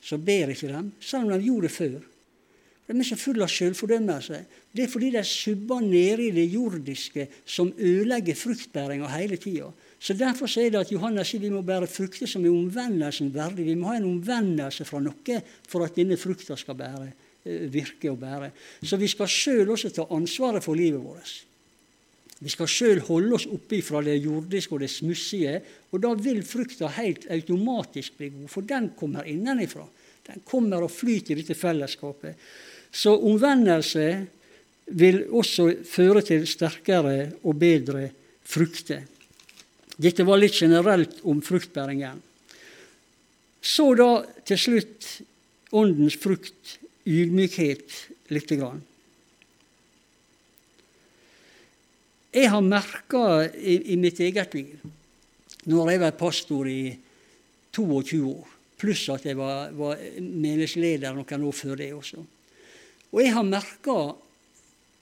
[0.00, 2.15] så ber ikke dem, selv om de gjorde det før.
[2.86, 4.38] De er så fulle av selvfordømmelse.
[4.70, 9.72] Det er fordi de subber nede i det jordiske som ødelegger fruktbæringa hele tida.
[9.98, 13.66] Så Derfor er det at Johannes sier vi må bære frukter som er omvendelsen verdig.
[13.66, 17.08] Vi må ha en omvendelse fra noe for at denne frukta skal bære,
[17.44, 18.52] eh, virke og bære.
[18.82, 21.34] Så vi skal sjøl også ta ansvaret for livet vårt.
[22.38, 26.42] Vi skal sjøl holde oss oppe fra det jordiske og det smussige, og da vil
[26.44, 29.86] frukta helt automatisk bli god, for den kommer innenifra.
[30.26, 32.36] Den kommer og flyter i dette fellesskapet.
[32.92, 34.06] Så omvendelse
[34.94, 38.08] vil også føre til sterkere og bedre
[38.46, 39.02] frukter.
[39.96, 42.20] Dette var litt generelt om fruktbæringen.
[43.66, 44.10] Så da
[44.46, 45.06] til slutt
[45.74, 47.96] åndens frukt, ydmykhet,
[48.30, 48.82] lite grann.
[52.36, 54.76] Jeg har merka i, i, mitt eget liv,
[55.64, 56.92] når jeg var pastor i
[57.72, 62.26] 22 år, pluss at jeg var, var menighetsleder noen år før det også
[63.16, 63.96] og jeg har merka,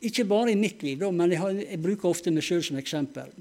[0.07, 3.33] ikke bare i mitt liv, men jeg, har, jeg bruker ofte meg sjøl som eksempel.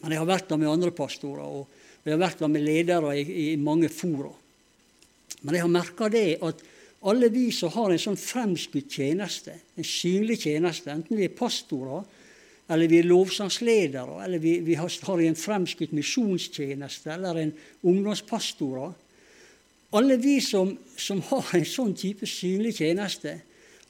[0.00, 3.12] Men jeg har vært der med andre pastorer, og, jeg har vært der med ledere
[3.14, 4.32] i, i mange fora.
[5.46, 6.64] Men jeg har merka det at
[7.06, 12.02] alle vi som har en sånn fremskutt tjeneste, en synlig tjeneste, enten vi er pastorer,
[12.72, 17.54] eller vi er lovsangsledere, eller vi, vi har, har en fremskutt misjonstjeneste, eller en
[17.86, 18.98] ungdomspastorer
[19.92, 23.34] Alle vi som, som har en sånn type synlig tjeneste,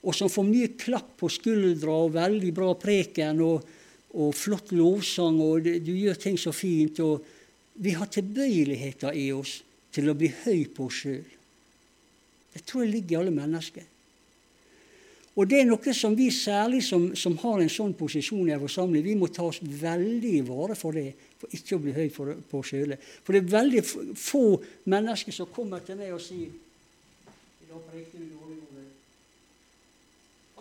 [0.02, 3.68] og som får mye klapp på skuldra og veldig bra preken og,
[4.18, 6.98] og flott lovsang, og du gjør ting så fint.
[7.00, 7.22] og
[7.78, 9.60] Vi har tilbøyeligheter i oss
[9.94, 11.22] til å bli høy på oss sjøl.
[12.52, 13.88] Det tror jeg ligger i alle mennesker.
[15.32, 18.60] Og det er noe som vi særlig som, som har en sånn posisjon i en
[18.60, 22.10] forsamling, vi må ta oss veldig i vare for det, for ikke å bli høy
[22.12, 22.92] for, på oss sjøl.
[23.22, 23.84] For det er veldig
[24.18, 24.44] få
[24.92, 28.62] mennesker som kommer til meg og sier i dag preker du dårlig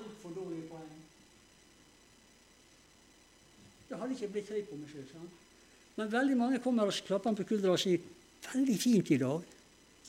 [0.02, 0.90] altfor dårlige poeng.
[3.92, 5.32] Det hadde ikke blitt høy på meg sjøl.
[5.98, 8.00] Men veldig mange kommer og klapper på skuldra og sier
[8.46, 9.44] 'veldig fint i dag'.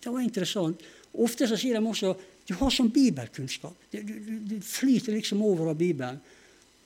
[0.02, 0.80] Det var interessant.
[1.12, 2.14] Ofte så sier de også
[2.46, 3.74] 'du har sånn bibelkunnskap'.
[3.90, 6.20] Du, du, du, flyter liksom over av Bibelen.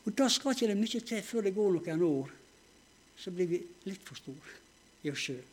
[0.07, 2.31] Og da skal ikke det mye til før det går noen år.
[3.19, 4.57] Så blir vi litt for store
[5.05, 5.45] i oss sjøl.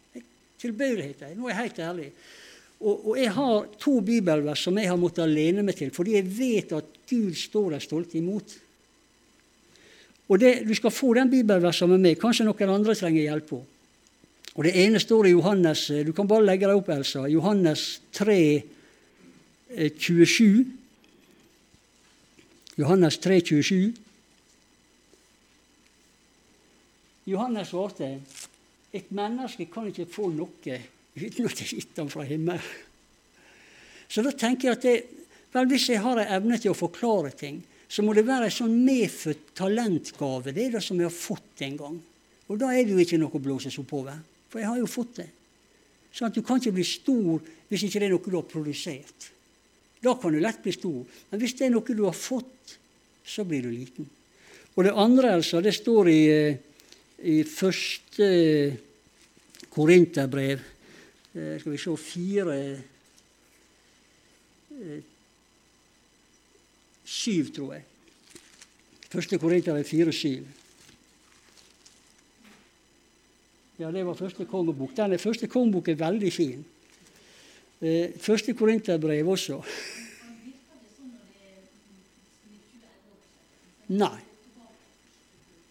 [0.60, 1.36] Tilbøyelighet.
[1.36, 2.12] Nå er jeg helt ærlig.
[2.80, 6.38] Og, og, jeg har to bibelvers som jeg har måttet alene meg til, fordi jeg
[6.38, 8.63] vet at Gud står der stolt imot.
[10.30, 12.20] Og det, Du skal få den bibelversen med meg.
[12.20, 13.66] Kanskje noen andre trenger hjelp på.
[14.56, 17.28] Og Det ene står i Johannes Du kan bare legge deg opp, Elsa.
[17.28, 18.64] Johannes 3,
[19.98, 20.60] 27.
[20.60, 20.66] Eh,
[22.78, 23.94] Johannes 3, 27.
[27.26, 28.20] Johannes svarte
[28.94, 30.50] et menneske kan ikke få noe
[31.16, 32.62] uten at jeg gitt ham fra himmelen.
[34.10, 34.98] Så da tenker jeg at det,
[35.54, 38.56] vel, hvis jeg har en evne til å forklare ting, så må det være en
[38.56, 40.50] sånn medfødt talentgave.
[40.50, 42.00] Det er det som jeg har fått en gang.
[42.50, 44.18] Og da er det jo ikke noe å blåse seg oppover,
[44.50, 45.28] for jeg har jo fått det.
[46.14, 49.30] Sånn at Du kan ikke bli stor hvis ikke det er noe du har produsert.
[50.04, 51.06] Da kan du lett bli stor.
[51.30, 52.76] Men hvis det er noe du har fått,
[53.24, 54.10] så blir du liten.
[54.74, 56.58] Og det andre, altså, det står i, eh,
[57.30, 58.28] i første
[59.70, 60.60] Korinterbrev,
[61.36, 62.58] eh, skal vi se, fire
[67.04, 67.84] eh, Syv, tror jeg.
[69.14, 70.48] Første Korinterbrev fire, syv.
[73.78, 74.96] Ja, det var første kongebok.
[74.96, 76.66] Den første kongebok er veldig fin.
[77.82, 79.60] Eh, første Korinterbrev også.
[83.94, 84.20] Nei.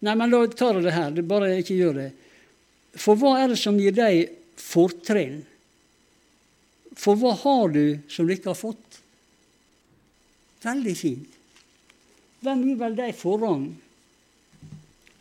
[0.03, 1.11] Nei, men da tar jeg det her.
[1.15, 2.11] Det bare ikke gjør det.
[2.99, 4.29] For hva er det som gir deg
[4.61, 5.41] fortrinn?
[6.99, 8.92] For hva har du som du ikke har fått?
[10.63, 11.39] Veldig fint.
[12.43, 13.69] Hvem gir vel deg forrang?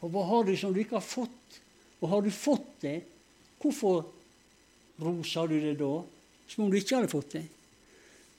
[0.01, 1.59] Og hva har du som du ikke har fått?
[2.01, 2.99] Og har du fått det,
[3.61, 4.05] hvorfor
[5.01, 5.91] roser du det da,
[6.49, 7.43] som om du ikke hadde fått det?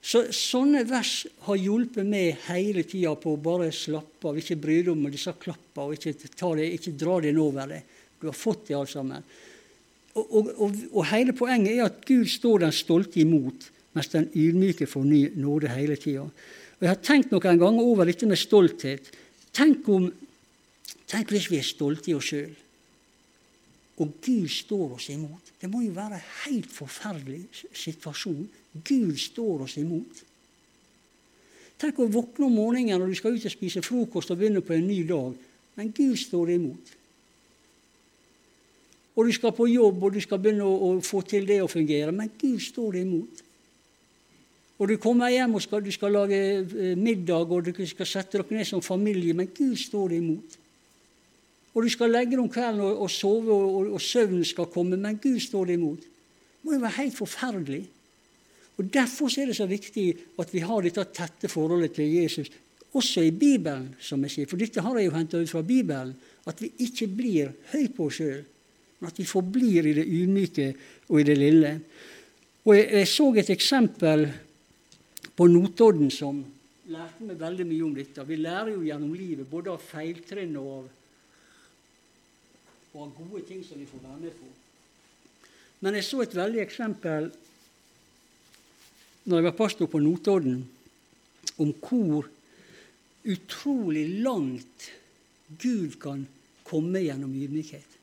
[0.03, 4.81] Så, sånne vers har hjulpet meg hele tida på å bare slappe av, ikke bry
[4.81, 6.17] deg om disse klappa, og ikke,
[6.59, 7.93] det, ikke dra det over deg.
[8.19, 9.23] Du har fått det alt sammen.
[10.19, 14.27] Og, og, og, og, hele poenget er at Gud står den stolte imot, mens den
[14.35, 16.27] ydmyke får ny nåde hele tida.
[16.83, 19.07] Og jeg har tenkt noen ganger over dette med stolthet.
[19.55, 20.11] Tenk, om,
[21.07, 22.51] tenk hvis vi er stolte i oss sjøl
[24.03, 25.53] og Gud står oss imot.
[25.61, 27.45] Det må jo være en helt forferdelig
[27.77, 28.49] situasjon.
[28.85, 30.23] Gud står oss imot.
[31.83, 34.75] Tenk å våkne om morgenen når du skal ut og spise frokost og begynne på
[34.77, 35.37] en ny dag,
[35.79, 36.93] men Gud står imot.
[39.13, 41.71] Og du skal på jobb og du skal begynne å, å få til det å
[41.71, 43.43] fungere, men Gud står imot.
[44.81, 48.39] Og du kommer hjem og skal, du skal lage eh, middag og du skal sette
[48.39, 50.59] dere ned som familie, men Gud står imot.
[51.73, 54.69] Og du skal legge deg om kvelden og, og sove, og, og, og, søvnen skal
[54.73, 56.03] komme, men Gud står det imot.
[56.03, 57.83] Det må jo være helt forferdelig.
[58.81, 60.07] Og Derfor er det så viktig
[60.41, 62.51] at vi har dette tette forholdet til Jesus,
[62.93, 64.49] også i Bibelen, som jeg sier.
[64.49, 66.13] For dette har jeg jo henta ut fra Bibelen.
[66.45, 68.41] At vi ikke blir høy på oss sjøl,
[68.99, 70.73] men at vi forblir i det ydmyke
[71.09, 71.71] og i det lille.
[72.67, 74.27] Og jeg, jeg så et eksempel
[75.37, 76.43] på Notodden som
[76.93, 78.25] lærte meg veldig mye om dette.
[78.27, 80.91] Vi lærer jo gjennom livet både av feiltrinn og av
[82.93, 84.49] og av gode ting som vi får være med på.
[85.81, 87.31] Men jeg så et veldig eksempel
[89.25, 90.59] når jeg var pastor på Notodden,
[91.63, 92.27] om hvor
[93.23, 94.89] utrolig langt
[95.63, 96.27] Gud kan
[96.67, 98.02] komme gjennom ydmykhet.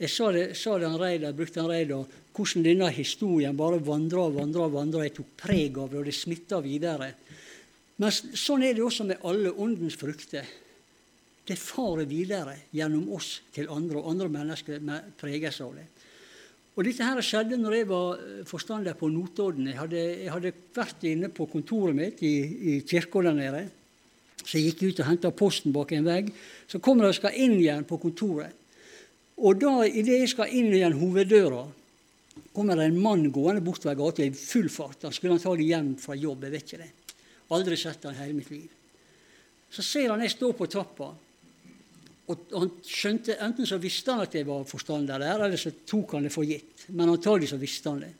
[0.00, 4.26] Jeg sa det, sa det en Reidar, brukte en Reidar, hvordan denne historien bare vandra
[4.26, 4.66] og vandra.
[4.68, 5.04] vandra.
[5.06, 7.12] Jeg tok preg av det, og det smitta videre.
[8.02, 10.48] Men sånn er det også med alle åndens frukter
[11.44, 14.80] det farer videre gjennom oss til andre, og andre mennesker
[15.20, 15.84] preges av det.
[16.74, 19.68] Og Dette her skjedde når jeg var eh, forstander på Notodden.
[19.70, 22.32] Jeg hadde, jeg hadde vært inne på kontoret mitt i,
[22.72, 23.60] i kirka der nede.
[24.40, 26.32] Så jeg gikk ut og henta posten bak en vegg.
[26.66, 28.56] Så kommer jeg og skal inn igjen på kontoret.
[29.42, 31.64] Og da, idet jeg skal inn igjen hoveddøra,
[32.54, 35.02] kommer det en mann gående bortover gata i full fart.
[35.06, 36.46] Han skulle antagelig hjem fra jobb.
[36.46, 36.90] jeg vet ikke det.
[37.54, 38.70] Aldri sett han hele mitt liv.
[39.74, 41.10] Så ser han jeg står på trappa.
[42.30, 46.16] Og han skjønte, Enten så visste han at jeg var forstander der, eller så tok
[46.16, 46.86] han det for gitt.
[46.94, 48.14] Men antagelig så visste han det.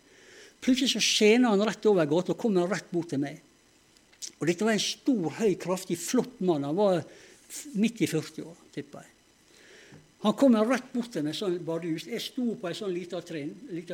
[0.65, 3.39] Plutselig så skjener han rett over gata og kommer rett bort til meg.
[4.41, 6.67] Og Dette var en stor, høy, kraftig, flott mann.
[6.67, 7.03] Han var
[7.79, 9.14] midt i 40-år, tipper jeg.
[10.25, 12.07] Han kommer rett bort til meg sånn bardus.
[12.09, 13.21] Jeg sto på en sånn liten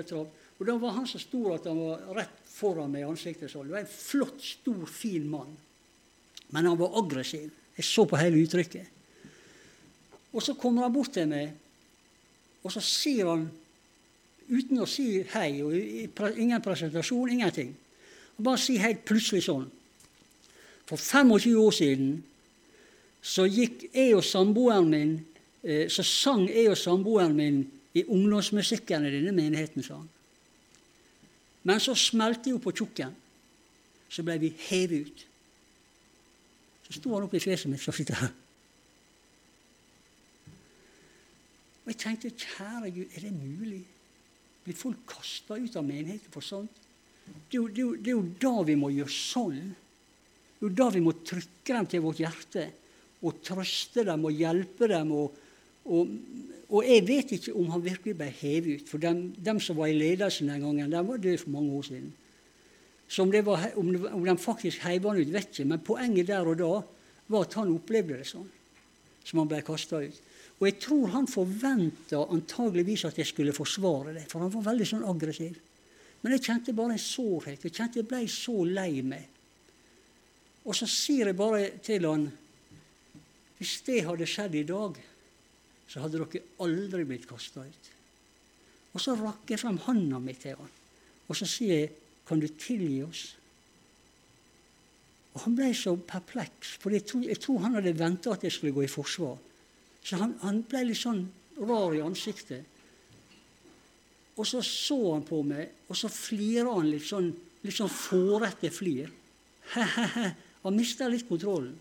[0.06, 0.36] trapp.
[0.60, 3.50] Og da var han så stor at han var rett foran meg i ansiktet.
[3.50, 3.66] sånn.
[3.66, 5.56] Det var en flott, stor, fin mann.
[6.50, 7.50] Men han var aggressiv.
[7.76, 8.86] Jeg så på hele uttrykket.
[10.30, 11.50] Og så kommer han bort til meg,
[12.62, 13.48] og så sier han,
[14.50, 17.70] uten å si hei, og ingen presentasjon, ingenting
[18.36, 19.68] Han bare sier helt plutselig sånn
[20.88, 22.08] For 25 år siden
[23.22, 25.12] så gikk jeg og samboeren min
[25.62, 27.60] Så sang jeg og samboeren min
[27.92, 30.08] i ungdomsmusikken i denne menigheten, sa han.
[31.68, 33.12] Men så smelte jo på tjukken.
[34.10, 35.24] Så ble vi hevet ut.
[36.86, 37.82] Så sto han opp i fjeset mitt.
[37.82, 38.30] så sitter jeg.
[41.84, 43.84] Og jeg tenkte, kjære Gud, er det mulig?
[44.64, 46.72] Blir folk kasta ut av menigheten for sånt?
[47.50, 49.60] Det, er jo, det er, jo, da vi må gjøre sånn.
[49.70, 52.66] Det er jo da vi må trykke dem til vårt hjerte
[53.26, 55.12] og trøste dem og hjelpe dem.
[55.14, 55.38] Og,
[55.84, 56.08] og,
[56.68, 58.88] og jeg vet ikke om han virkelig ble hevet ut.
[58.90, 62.10] For dem, som var i ledelsen den gangen, de var døde for mange år siden.
[63.10, 65.66] Så om, var, om, om de faktisk heiv han ut, vet ikke.
[65.66, 66.74] Men poenget der og da
[67.30, 68.46] var at han opplevde det sånn.
[69.26, 70.20] Som han ble kasta ut.
[70.60, 74.86] Og jeg tror han forventa antageligvis at jeg skulle forsvare det, for han var veldig
[74.86, 75.56] sånn aggressiv.
[76.20, 77.64] Men jeg kjente bare en sårhet.
[77.64, 79.24] Jeg kjente jeg ble så lei meg.
[80.68, 82.28] Og så sier jeg bare til han
[83.56, 84.94] Hvis det hadde skjedd i dag,
[85.90, 87.90] så hadde dere aldri blitt kasta ut.
[88.94, 90.72] Og så rakk jeg frem handa mi til han,
[91.26, 91.92] og så sier jeg,
[92.26, 93.22] kan du tilgi oss?
[95.34, 98.54] Og Han ble så perpleks, for jeg tror, jeg tror han hadde venta at jeg
[98.54, 99.36] skulle gå i forsvar.
[100.02, 101.22] Så han, han, ble litt sånn
[101.60, 102.66] rar i ansiktet.
[104.38, 107.28] Og så så han på meg, og så flirer han litt sånn,
[107.62, 109.10] litt sånn fårete flir.
[110.60, 111.72] Han mista litt kontrollen.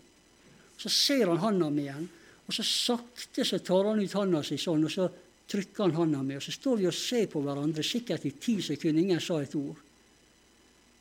[0.80, 2.06] Så ser han handa mi igjen,
[2.50, 5.04] og så sakte så tar han ut handa si sånn, og så
[5.50, 8.56] trykker han handa mi, og så står vi og ser på hverandre sikkert i ti
[8.62, 9.04] sekunder.
[9.04, 9.76] Ingen sa et ord.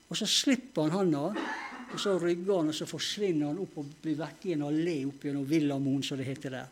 [0.10, 1.24] Og så slipper han handa,
[1.90, 4.94] og så rygger han, og så forsvinner han opp og blir vekk i en allé
[5.08, 6.68] opp gjennom Villamoen, som det heter der.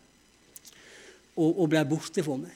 [1.42, 2.54] Og, og ble borte for meg.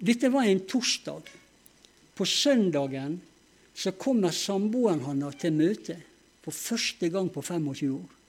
[0.00, 1.28] Dette var en torsdag.
[2.16, 3.18] På søndagen
[3.76, 5.98] så kommer samboeren hans til møte
[6.40, 8.19] for første gang på 25 år.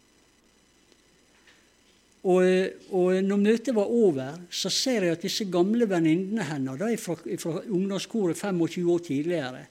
[2.21, 2.45] Og,
[2.93, 7.63] og når møtet var over, så ser jeg at disse gamle venninnene hennes fra, fra
[7.65, 9.63] ungdomskoret 25 år tidligere,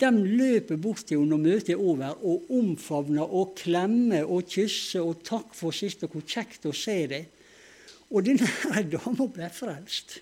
[0.00, 5.02] de løper bort til henne når møtet er over, og omfavner og klemmer og kysser
[5.02, 7.26] og 'takk for sist', og 'hvor kjekt å se deg'.
[8.10, 8.46] Og denne
[8.92, 10.20] dama ble frelst.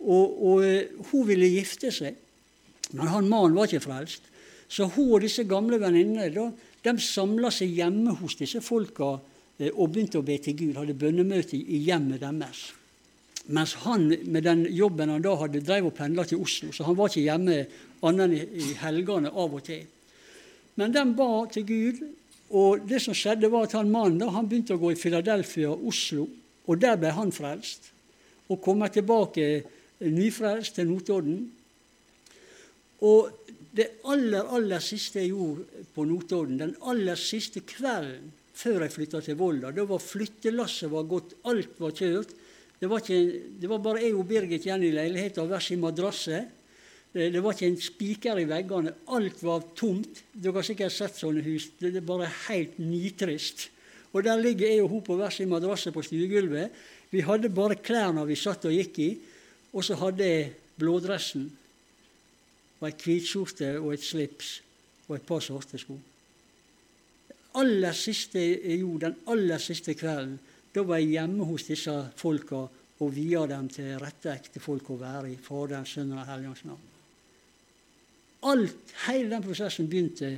[0.00, 2.16] Og, og, hun ville gifte seg,
[2.92, 4.22] men han mannen var ikke frelst.
[4.68, 6.52] Så hun og disse gamle venninnene
[6.84, 10.96] de samla seg hjemme hos disse folka Eh, og begynte å be til Gud, hadde
[10.96, 12.70] bønnemøte i hjemmet deres.
[13.50, 16.96] Mens han med den jobben han da hadde, drev og pendla til Oslo, så han
[16.96, 17.58] var ikke hjemme
[18.06, 19.84] annet enn i helgene av og til.
[20.80, 22.02] Men den ba til Gud,
[22.56, 26.26] og det som skjedde, var at han mannen han begynte å gå i Philadelphia, Oslo,
[26.66, 27.90] og der ble han frelst.
[28.50, 29.62] Og kommer tilbake
[30.00, 31.44] nyfrelst til Notodden.
[33.06, 33.30] Og
[33.76, 39.22] det aller, aller siste jeg gjorde på Notodden, den aller siste kvelden før jeg flytta
[39.24, 39.72] til Volda.
[39.74, 42.32] Da var flyttelasset var gått, alt var kjørt.
[42.80, 46.40] Det var, ikke, det var bare jeg og Birgit igjen i leiligheta, hver sin madrasse.
[47.12, 48.94] Det, det, var ikke en spiker i veggene.
[49.16, 50.22] Alt var tomt.
[50.32, 51.70] Dere har sikkert sett sånne hus.
[51.76, 53.68] Det, det er bare helt nitrist.
[54.14, 56.72] Og der ligger jeg og hun på hver sin madrasse på stuegulvet.
[57.10, 59.10] Vi hadde bare klærne vi satt og gikk i,
[59.74, 61.48] og så hadde jeg blådressen
[62.80, 64.54] og ei hvitskjorte og et slips
[65.10, 65.98] og et par svarte sko
[67.58, 68.42] aller siste
[68.76, 70.38] jo, den aller siste kvelden,
[70.74, 72.60] da var jeg hjemme hos disse folka
[73.00, 76.86] og via dem til rette ekte folk å være i Faderen, Sønnen og Helligens navn.
[78.50, 80.30] Alt, Hele den prosessen begynte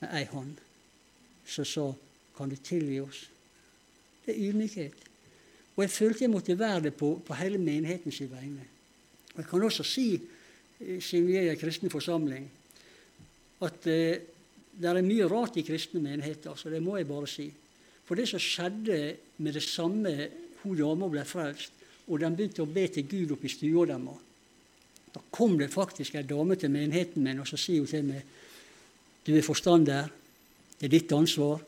[0.00, 0.56] med ei hånd
[1.46, 1.94] som sa
[2.36, 3.28] 'Kan du tilgi oss?'
[4.26, 4.94] Det er ydmykhet.
[5.76, 8.64] Og jeg følte jeg måtte være det på, på hele menighetens vegne.
[9.34, 10.20] Og Jeg kan også si,
[10.80, 12.50] eh, siden vi er en kristen forsamling,
[13.60, 14.18] at eh,
[14.76, 17.46] det er mye rart i kristne menigheter, så det må jeg bare si.
[18.06, 18.98] For det som skjedde
[19.42, 20.14] med det samme
[20.62, 21.72] hun dama ble frelst,
[22.06, 24.22] og de begynte å be til Gud oppe i stua deres,
[25.16, 28.34] da kom det faktisk ei dame til menigheten min, og så sier hun til meg
[29.26, 30.06] du er forstander,
[30.78, 31.58] det er ditt ansvar.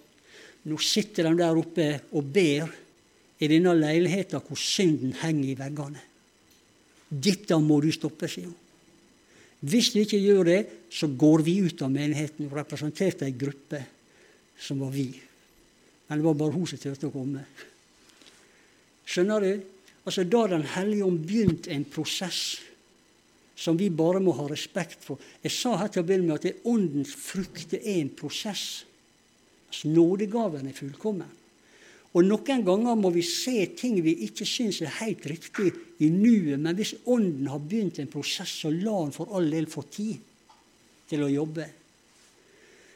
[0.70, 2.68] Nå sitter de der oppe og ber
[3.42, 6.04] i denne leiligheten hvor synden henger i veggene.
[7.08, 8.54] Dette må du stoppe, sier hun.
[9.60, 10.58] Hvis vi ikke gjør det,
[10.90, 13.80] så går vi ut av menigheten og representerte ei gruppe
[14.58, 15.08] som var vi.
[16.08, 17.42] Men det var bare hun som turte å komme.
[19.08, 19.52] Skjønner du?
[20.04, 22.60] Altså, Da Den hellige ånd begynte en prosess
[23.58, 25.18] som vi bare må ha respekt for.
[25.42, 28.84] Jeg sa her til å begynne med at åndens frukt er en prosess.
[29.68, 31.37] Altså, Nådegaven er fullkommen.
[32.16, 36.56] Og noen ganger må vi se ting vi ikke syns er helt riktig i nuet,
[36.56, 40.16] men hvis Ånden har begynt en prosess, så la han for all del få tid
[41.08, 41.66] til å jobbe.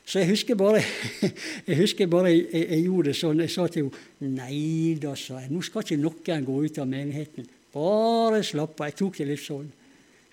[0.02, 0.80] Så jeg husker bare
[1.68, 3.44] jeg, husker bare jeg, jeg, jeg gjorde det sånn.
[3.44, 5.52] Jeg sa til henne Nei da, sa jeg.
[5.52, 7.48] Nå skal ikke noen gå ut av menigheten.
[7.72, 8.90] Bare slapp av.
[8.90, 9.70] Jeg tok det litt sånn.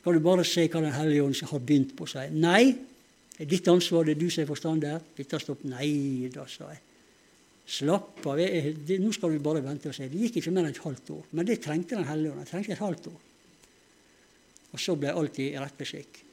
[0.03, 2.35] Kan du bare se hva Den hellige ånd har begynt på, sa jeg.
[2.39, 2.73] Nei,
[3.35, 5.01] det er ditt ansvar, det er du som er forstander.
[5.15, 5.65] Dette stopp.
[5.69, 6.81] Nei da, sa jeg.
[7.69, 10.07] Slapp av, nå skal vi bare vente og se.
[10.09, 11.27] Det gikk ikke mer enn et halvt år.
[11.37, 12.41] Men det trengte Den hellige ånd.
[12.41, 13.19] Den trengte et halvt år.
[14.73, 16.23] Og så ble alt i rett beskikk.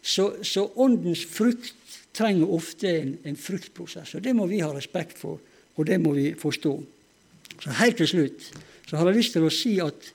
[0.00, 1.74] Så, så, åndens frukt
[2.16, 4.14] trenger ofte en, en, fruktprosess.
[4.16, 5.42] Og det må vi ha respekt for,
[5.76, 6.72] og det må vi forstå.
[7.60, 8.46] Så Helt til slutt
[8.88, 10.08] så har jeg lyst til å si at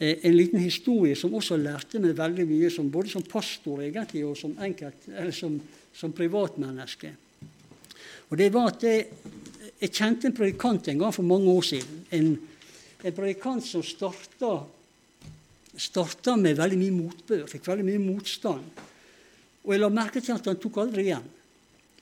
[0.00, 4.24] eh, en liten historie som også lærte meg veldig mye, som, både som pastor egentlig,
[4.28, 5.56] og som, enkelt, som,
[5.96, 7.14] som privatmenneske.
[8.28, 8.96] Og det var at det,
[9.82, 12.04] jeg kjente en predikant en gang for mange år siden.
[12.14, 12.30] En,
[13.02, 14.54] en predikant som starta,
[15.74, 18.82] starta med veldig mye motbør, fikk veldig mye motstand.
[19.62, 21.26] Og jeg la merke til at han tok aldri igjen.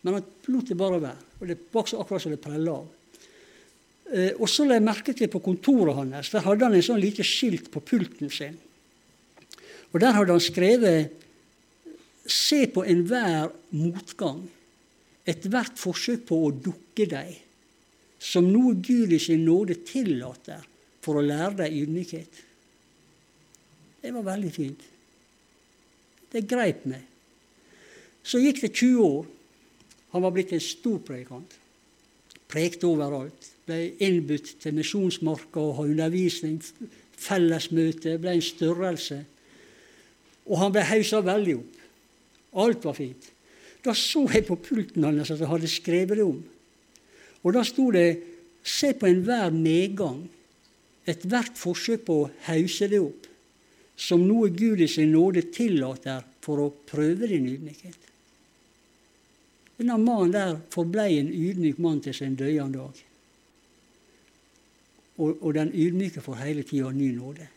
[0.05, 1.29] Men han lot det bare være.
[1.41, 2.89] Og det var akkurat som det prella av.
[4.11, 6.33] Eh, og så la jeg merke til på kontoret hans.
[6.33, 8.57] Der hadde han en sånn lite skilt på pulten sin.
[9.91, 11.17] Og der hadde han skrevet
[12.31, 14.45] Se på enhver motgang,
[15.27, 17.33] ethvert forsøk på å dukke deg,
[18.21, 20.61] som noe Gud i sin nåde tillater
[21.01, 22.41] for å lære deg ydmykhet.
[24.01, 24.83] Det var veldig fint.
[26.31, 27.07] Det greip meg.
[28.23, 29.27] Så gikk det 20 år.
[30.13, 31.57] Han var blitt en stor predikant.
[32.51, 33.51] Prekte overalt.
[33.67, 36.61] Ble innbudt til misjonsmarka og ha undervisning.
[37.21, 38.19] Fellesmøte.
[38.21, 39.21] Ble en størrelse.
[40.51, 41.77] Og han ble hausa veldig opp.
[42.61, 43.29] Alt var fint.
[43.85, 46.41] Da så jeg på pulten hans at jeg hadde skrevet det om.
[47.45, 48.11] Og da sto det
[48.61, 50.19] Se på enhver medgang,
[51.09, 53.25] ethvert forsøk på å hause det opp,
[53.97, 58.11] som noe Gud i sin nåde tillater for å prøve din ydmykhet.
[59.81, 63.01] Denne mannen der forblei en ydmyk mann til sin døyende dag.
[65.21, 67.49] Og, og den ydmyke får hele tida ny nåde.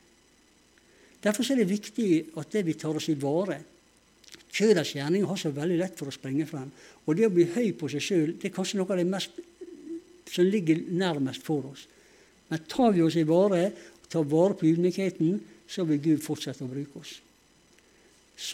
[1.23, 2.09] Derfor er det viktig
[2.39, 3.59] at det vi tar oss i vare
[4.53, 6.67] Kjødets gjerninger har så veldig lett for å springe frem.
[7.09, 9.39] Og det å bli høy på seg sjøl er kanskje noe av det mest
[10.29, 11.87] som ligger nærmest for oss.
[12.49, 13.71] Men tar vi oss i vare
[14.13, 17.15] tar vare på ydmykheten, så vil Gud fortsette å bruke oss.